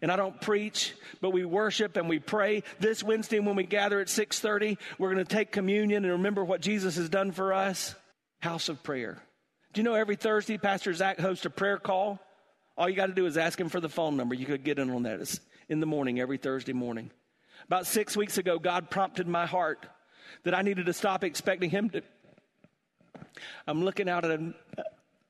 And 0.00 0.10
I 0.10 0.16
don't 0.16 0.40
preach, 0.40 0.94
but 1.20 1.30
we 1.30 1.44
worship 1.44 1.96
and 1.96 2.08
we 2.08 2.18
pray. 2.18 2.64
This 2.80 3.04
Wednesday 3.04 3.38
when 3.38 3.54
we 3.54 3.64
gather 3.64 4.00
at 4.00 4.08
6:30, 4.08 4.76
we're 4.98 5.12
going 5.12 5.24
to 5.24 5.36
take 5.36 5.52
communion 5.52 6.04
and 6.04 6.12
remember 6.12 6.44
what 6.44 6.60
Jesus 6.60 6.96
has 6.96 7.08
done 7.08 7.30
for 7.32 7.52
us. 7.52 7.94
House 8.40 8.68
of 8.68 8.82
prayer. 8.82 9.22
Do 9.72 9.80
you 9.80 9.84
know 9.84 9.94
every 9.94 10.16
Thursday 10.16 10.58
Pastor 10.58 10.92
Zach 10.92 11.20
hosts 11.20 11.46
a 11.46 11.50
prayer 11.50 11.78
call? 11.78 12.18
All 12.76 12.88
you 12.88 12.96
got 12.96 13.06
to 13.06 13.14
do 13.14 13.26
is 13.26 13.36
ask 13.36 13.60
him 13.60 13.68
for 13.68 13.80
the 13.80 13.88
phone 13.88 14.16
number. 14.16 14.34
You 14.34 14.46
could 14.46 14.64
get 14.64 14.78
in 14.78 14.90
on 14.90 15.04
that. 15.04 15.20
It's 15.20 15.40
in 15.68 15.80
the 15.80 15.86
morning 15.86 16.20
every 16.20 16.36
Thursday 16.36 16.72
morning. 16.72 17.10
About 17.66 17.86
six 17.86 18.16
weeks 18.16 18.38
ago, 18.38 18.58
God 18.58 18.90
prompted 18.90 19.26
my 19.26 19.46
heart 19.46 19.86
that 20.44 20.54
I 20.54 20.62
needed 20.62 20.86
to 20.86 20.92
stop 20.92 21.24
expecting 21.24 21.70
Him 21.70 21.90
to. 21.90 22.02
I'm 23.66 23.84
looking 23.84 24.08
out 24.08 24.24
at 24.24 24.30
an 24.30 24.54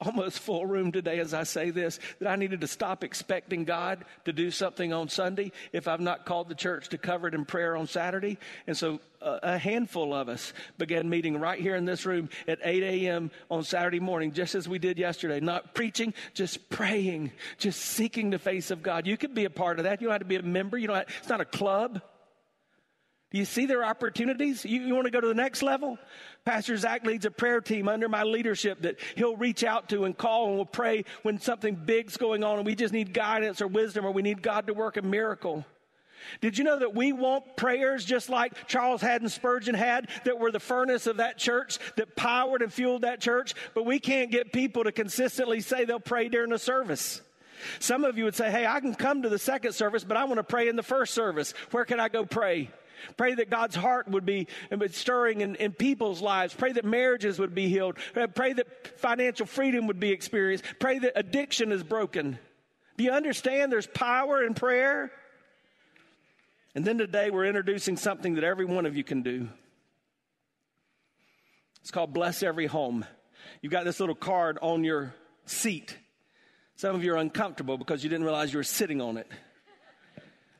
almost 0.06 0.40
full 0.40 0.66
room 0.66 0.92
today 0.92 1.20
as 1.20 1.32
I 1.32 1.44
say 1.44 1.70
this 1.70 2.00
that 2.18 2.28
I 2.28 2.36
needed 2.36 2.62
to 2.62 2.66
stop 2.66 3.04
expecting 3.04 3.64
God 3.64 4.04
to 4.24 4.32
do 4.32 4.50
something 4.50 4.92
on 4.92 5.08
Sunday 5.08 5.52
if 5.72 5.86
I've 5.86 6.00
not 6.00 6.26
called 6.26 6.48
the 6.48 6.54
church 6.54 6.88
to 6.88 6.98
cover 6.98 7.28
it 7.28 7.34
in 7.34 7.44
prayer 7.44 7.76
on 7.76 7.86
Saturday. 7.86 8.38
And 8.66 8.76
so 8.76 9.00
uh, 9.20 9.38
a 9.42 9.58
handful 9.58 10.12
of 10.14 10.28
us 10.28 10.52
began 10.78 11.08
meeting 11.08 11.38
right 11.38 11.60
here 11.60 11.76
in 11.76 11.84
this 11.84 12.04
room 12.04 12.28
at 12.48 12.58
8 12.62 12.82
a.m. 12.82 13.30
on 13.50 13.62
Saturday 13.62 14.00
morning, 14.00 14.32
just 14.32 14.54
as 14.54 14.68
we 14.68 14.78
did 14.78 14.98
yesterday. 14.98 15.40
Not 15.40 15.74
preaching, 15.74 16.14
just 16.34 16.68
praying, 16.68 17.30
just 17.58 17.80
seeking 17.80 18.30
the 18.30 18.38
face 18.38 18.70
of 18.70 18.82
God. 18.82 19.06
You 19.06 19.16
could 19.16 19.34
be 19.34 19.44
a 19.44 19.50
part 19.50 19.78
of 19.78 19.84
that. 19.84 20.00
You 20.00 20.08
don't 20.08 20.14
have 20.14 20.22
to 20.22 20.26
be 20.26 20.36
a 20.36 20.42
member. 20.42 20.76
You 20.76 20.88
know, 20.88 20.94
it's 20.94 21.28
not 21.28 21.40
a 21.40 21.44
club. 21.44 22.02
Do 23.32 23.38
you 23.38 23.46
see 23.46 23.64
their 23.64 23.82
opportunities? 23.82 24.64
You, 24.64 24.82
you 24.82 24.94
want 24.94 25.06
to 25.06 25.10
go 25.10 25.20
to 25.20 25.26
the 25.26 25.34
next 25.34 25.62
level? 25.62 25.98
Pastor 26.44 26.76
Zach 26.76 27.06
leads 27.06 27.24
a 27.24 27.30
prayer 27.30 27.62
team 27.62 27.88
under 27.88 28.06
my 28.06 28.24
leadership 28.24 28.82
that 28.82 29.00
he'll 29.16 29.36
reach 29.36 29.64
out 29.64 29.88
to 29.88 30.04
and 30.04 30.16
call 30.16 30.48
and 30.48 30.56
we'll 30.56 30.66
pray 30.66 31.06
when 31.22 31.40
something 31.40 31.74
big's 31.74 32.18
going 32.18 32.44
on 32.44 32.58
and 32.58 32.66
we 32.66 32.74
just 32.74 32.92
need 32.92 33.14
guidance 33.14 33.62
or 33.62 33.68
wisdom 33.68 34.04
or 34.04 34.10
we 34.10 34.20
need 34.20 34.42
God 34.42 34.66
to 34.66 34.74
work 34.74 34.98
a 34.98 35.02
miracle. 35.02 35.64
Did 36.42 36.58
you 36.58 36.64
know 36.64 36.78
that 36.78 36.94
we 36.94 37.14
want 37.14 37.56
prayers 37.56 38.04
just 38.04 38.28
like 38.28 38.68
Charles 38.68 39.00
Haddon 39.00 39.30
Spurgeon 39.30 39.74
had 39.74 40.08
that 40.24 40.38
were 40.38 40.52
the 40.52 40.60
furnace 40.60 41.06
of 41.06 41.16
that 41.16 41.38
church 41.38 41.78
that 41.96 42.14
powered 42.14 42.60
and 42.60 42.72
fueled 42.72 43.02
that 43.02 43.20
church? 43.20 43.54
But 43.74 43.86
we 43.86 43.98
can't 43.98 44.30
get 44.30 44.52
people 44.52 44.84
to 44.84 44.92
consistently 44.92 45.62
say 45.62 45.86
they'll 45.86 46.00
pray 46.00 46.28
during 46.28 46.50
the 46.50 46.58
service. 46.58 47.22
Some 47.78 48.04
of 48.04 48.18
you 48.18 48.24
would 48.24 48.34
say, 48.34 48.50
Hey, 48.50 48.66
I 48.66 48.80
can 48.80 48.94
come 48.94 49.22
to 49.22 49.28
the 49.28 49.38
second 49.38 49.72
service, 49.72 50.04
but 50.04 50.16
I 50.16 50.24
want 50.24 50.38
to 50.38 50.44
pray 50.44 50.68
in 50.68 50.76
the 50.76 50.82
first 50.82 51.14
service. 51.14 51.54
Where 51.70 51.84
can 51.84 51.98
I 51.98 52.08
go 52.08 52.24
pray? 52.24 52.70
Pray 53.16 53.34
that 53.34 53.50
God's 53.50 53.76
heart 53.76 54.08
would 54.08 54.24
be 54.24 54.48
stirring 54.90 55.40
in, 55.40 55.54
in, 55.56 55.72
people's 55.72 56.20
lives. 56.20 56.54
Pray 56.54 56.72
that 56.72 56.84
marriages 56.84 57.38
would 57.38 57.54
be 57.54 57.68
healed. 57.68 57.96
Uh, 58.14 58.26
pray 58.26 58.52
that 58.52 58.98
financial 58.98 59.46
freedom 59.46 59.86
would 59.86 60.00
be 60.00 60.10
experienced. 60.10 60.64
Pray 60.78 60.98
that 60.98 61.12
addiction 61.16 61.72
is 61.72 61.82
broken. 61.82 62.38
Do 62.96 63.04
you 63.04 63.10
understand 63.10 63.72
there's 63.72 63.86
power 63.86 64.44
in 64.44 64.54
prayer? 64.54 65.10
And 66.74 66.84
then 66.84 66.98
today 66.98 67.30
we're 67.30 67.46
introducing 67.46 67.96
something 67.96 68.34
that 68.34 68.44
every 68.44 68.64
one 68.64 68.86
of 68.86 68.96
you 68.96 69.04
can 69.04 69.22
do. 69.22 69.48
It's 71.80 71.90
called 71.90 72.12
Bless 72.12 72.42
Every 72.42 72.66
Home. 72.66 73.04
You've 73.60 73.72
got 73.72 73.84
this 73.84 74.00
little 74.00 74.14
card 74.14 74.58
on 74.62 74.84
your 74.84 75.14
seat. 75.46 75.96
Some 76.76 76.94
of 76.94 77.04
you 77.04 77.12
are 77.14 77.18
uncomfortable 77.18 77.76
because 77.76 78.02
you 78.02 78.10
didn't 78.10 78.24
realize 78.24 78.52
you 78.52 78.58
were 78.58 78.64
sitting 78.64 79.00
on 79.00 79.16
it. 79.16 79.28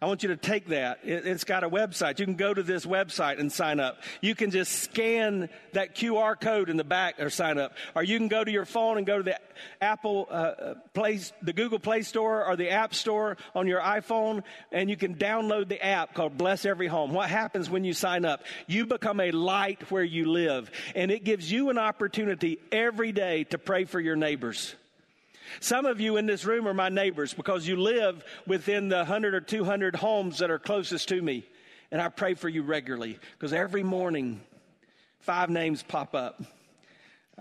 I 0.03 0.07
want 0.07 0.25
you 0.25 0.31
to 0.31 0.37
take 0.37 0.67
that. 0.67 0.99
It, 1.05 1.27
has 1.27 1.45
got 1.45 1.63
a 1.63 1.71
website. 1.71 2.19
You 2.19 2.25
can 2.25 2.35
go 2.35 2.53
to 2.53 2.65
this 2.65 2.85
website 2.85 3.39
and 3.39 3.53
sign 3.53 3.79
up. 3.79 4.03
You 4.21 4.35
can 4.35 4.51
just 4.51 4.73
scan 4.83 5.49
that 5.75 5.95
QR 5.95 6.39
code 6.39 6.69
in 6.69 6.77
the 6.77 6.83
back 6.83 7.21
or 7.21 7.31
sign 7.31 7.57
up. 7.57 7.75
Or 7.95 8.03
you 8.03 8.19
can 8.19 8.27
go 8.27 8.43
to 8.43 8.51
your 8.51 8.65
phone 8.65 8.99
and 8.99 9.07
go 9.07 9.19
to 9.19 9.23
the 9.23 9.39
Apple 9.81 10.27
uh, 10.29 10.33
uh 10.33 10.75
Play, 10.93 11.21
the 11.41 11.53
Google 11.53 11.79
Play 11.79 12.03
Store 12.03 12.45
or 12.45 12.57
the 12.57 12.71
App 12.71 12.97
Store 12.97 13.37
on 13.55 13.69
your 13.69 13.81
iPhone, 13.81 14.43
and 14.73 14.91
you 14.91 14.97
can 14.97 15.15
download 15.15 15.69
the 15.69 15.81
app 15.81 16.15
called 16.15 16.37
Bless 16.37 16.65
Every 16.65 16.89
Home. 16.89 17.13
What 17.13 17.31
happens 17.31 17.71
when 17.71 17.85
you 17.85 17.93
sign 17.93 18.25
up? 18.25 18.43
You 18.67 18.87
become 18.87 19.21
a 19.21 19.31
light 19.31 19.89
where 19.89 20.03
you 20.03 20.33
live, 20.33 20.69
and 20.97 21.13
it 21.13 21.23
gives 21.23 21.51
you 21.51 21.71
an 21.71 21.79
opportunity 21.79 22.59
every 22.73 23.13
day 23.13 23.45
to 23.45 23.59
pray 23.59 23.85
for 23.85 24.01
your 24.01 24.17
neighbors. 24.17 24.75
Some 25.61 25.87
of 25.87 26.01
you 26.01 26.17
in 26.17 26.27
this 26.27 26.45
room 26.45 26.67
are 26.67 26.75
my 26.75 26.89
neighbors 26.89 27.35
because 27.35 27.67
you 27.67 27.77
live 27.77 28.25
within 28.47 28.89
the 28.89 28.99
100 28.99 29.35
or 29.35 29.41
200 29.41 29.97
homes 29.97 30.39
that 30.39 30.51
are 30.51 30.59
closest 30.59 31.09
to 31.09 31.21
me. 31.21 31.45
And 31.91 32.01
I 32.01 32.09
pray 32.09 32.35
for 32.35 32.49
you 32.49 32.63
regularly 32.63 33.19
because 33.39 33.53
every 33.53 33.83
morning, 33.83 34.41
five 35.21 35.51
names 35.51 35.83
pop 35.83 36.15
up. 36.15 36.43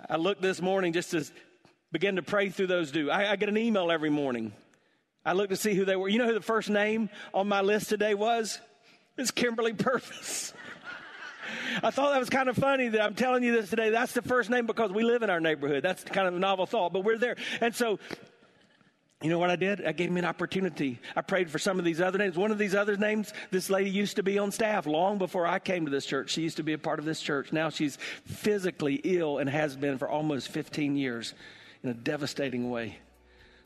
I 0.09 0.17
look 0.17 0.41
this 0.41 0.61
morning 0.61 0.93
just 0.93 1.11
to 1.11 1.25
begin 1.91 2.15
to 2.17 2.21
pray 2.21 2.49
through 2.49 2.67
those 2.67 2.91
due. 2.91 3.09
I, 3.09 3.31
I 3.31 3.35
get 3.35 3.49
an 3.49 3.57
email 3.57 3.91
every 3.91 4.09
morning. 4.09 4.53
I 5.25 5.33
look 5.33 5.49
to 5.49 5.55
see 5.55 5.73
who 5.73 5.85
they 5.85 5.95
were. 5.95 6.09
You 6.09 6.19
know 6.19 6.27
who 6.27 6.33
the 6.33 6.41
first 6.41 6.69
name 6.69 7.09
on 7.33 7.47
my 7.47 7.61
list 7.61 7.89
today 7.89 8.13
was? 8.13 8.59
It's 9.17 9.31
Kimberly 9.31 9.73
Purvis. 9.73 10.53
I 11.83 11.91
thought 11.91 12.11
that 12.11 12.19
was 12.19 12.29
kind 12.29 12.49
of 12.49 12.57
funny 12.57 12.89
that 12.89 13.01
I'm 13.01 13.15
telling 13.15 13.43
you 13.43 13.53
this 13.53 13.69
today. 13.69 13.89
That's 13.89 14.13
the 14.13 14.21
first 14.21 14.49
name 14.49 14.65
because 14.65 14.91
we 14.91 15.03
live 15.03 15.23
in 15.23 15.29
our 15.29 15.39
neighborhood. 15.39 15.83
That's 15.83 16.03
kind 16.03 16.27
of 16.27 16.35
a 16.35 16.39
novel 16.39 16.65
thought, 16.65 16.93
but 16.93 17.03
we're 17.03 17.17
there. 17.17 17.35
And 17.59 17.75
so, 17.75 17.99
you 19.21 19.29
know 19.29 19.39
what 19.39 19.49
I 19.49 19.55
did? 19.55 19.85
I 19.85 19.91
gave 19.91 20.11
me 20.11 20.19
an 20.19 20.25
opportunity. 20.25 20.99
I 21.15 21.21
prayed 21.21 21.49
for 21.49 21.59
some 21.59 21.77
of 21.77 21.85
these 21.85 22.01
other 22.01 22.17
names. 22.17 22.35
One 22.35 22.51
of 22.51 22.57
these 22.57 22.73
other 22.73 22.97
names, 22.97 23.33
this 23.51 23.69
lady 23.69 23.89
used 23.89 24.15
to 24.15 24.23
be 24.23 24.39
on 24.39 24.51
staff 24.51 24.85
long 24.85 25.17
before 25.17 25.45
I 25.45 25.59
came 25.59 25.85
to 25.85 25.91
this 25.91 26.05
church. 26.05 26.31
She 26.31 26.41
used 26.41 26.57
to 26.57 26.63
be 26.63 26.73
a 26.73 26.79
part 26.79 26.99
of 26.99 27.05
this 27.05 27.21
church. 27.21 27.53
Now 27.53 27.69
she's 27.69 27.97
physically 28.25 28.95
ill 29.03 29.37
and 29.37 29.49
has 29.49 29.75
been 29.75 29.97
for 29.97 30.09
almost 30.09 30.47
15 30.49 30.95
years 30.95 31.33
in 31.83 31.89
a 31.89 31.93
devastating 31.93 32.69
way 32.69 32.97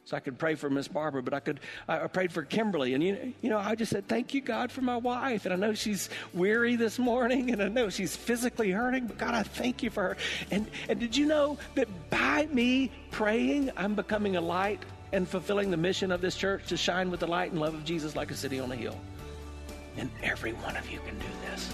so 0.06 0.16
I 0.16 0.20
could 0.20 0.38
pray 0.38 0.54
for 0.54 0.70
Miss 0.70 0.88
Barbara, 0.88 1.24
but 1.24 1.34
I 1.34 1.40
could 1.40 1.60
I 1.88 2.08
prayed 2.08 2.32
for 2.32 2.44
Kimberly, 2.44 2.94
and 2.94 3.04
you 3.04 3.34
you 3.42 3.50
know 3.50 3.58
I 3.58 3.76
just 3.76 3.92
said 3.92 4.08
thank 4.08 4.34
you 4.34 4.42
God 4.42 4.72
for 4.72 4.82
my 4.82 4.98
wife, 4.98 5.46
and 5.46 5.54
I 5.54 5.58
know 5.58 5.74
she's 5.74 6.10
weary 6.34 6.76
this 6.76 7.00
morning, 7.00 7.52
and 7.52 7.62
I 7.62 7.68
know 7.68 7.90
she's 7.90 8.16
physically 8.16 8.72
hurting, 8.72 9.08
but 9.08 9.18
God 9.18 9.34
I 9.34 9.44
thank 9.44 9.82
you 9.82 9.90
for 9.90 10.04
her. 10.04 10.18
And 10.52 10.70
and 10.88 11.00
did 11.00 11.18
you 11.18 11.26
know 11.26 11.58
that 11.74 11.88
by 12.12 12.46
me 12.52 12.92
praying, 13.10 13.72
I'm 13.76 13.96
becoming 13.96 14.36
a 14.36 14.42
light 14.42 14.84
and 15.12 15.28
fulfilling 15.28 15.72
the 15.72 15.78
mission 15.78 16.12
of 16.12 16.22
this 16.22 16.36
church 16.36 16.68
to 16.68 16.78
shine 16.78 17.10
with 17.10 17.22
the 17.22 17.28
light 17.28 17.52
and 17.52 17.60
love 17.60 17.74
of 17.74 17.84
Jesus 17.84 18.16
like 18.16 18.32
a 18.32 18.36
city 18.36 18.60
on 18.60 18.72
a 18.72 18.76
hill. 18.76 19.00
And 19.98 20.12
every 20.22 20.54
one 20.54 20.76
of 20.76 20.90
you 20.92 21.00
can 21.00 21.18
do 21.18 21.26
this. 21.50 21.74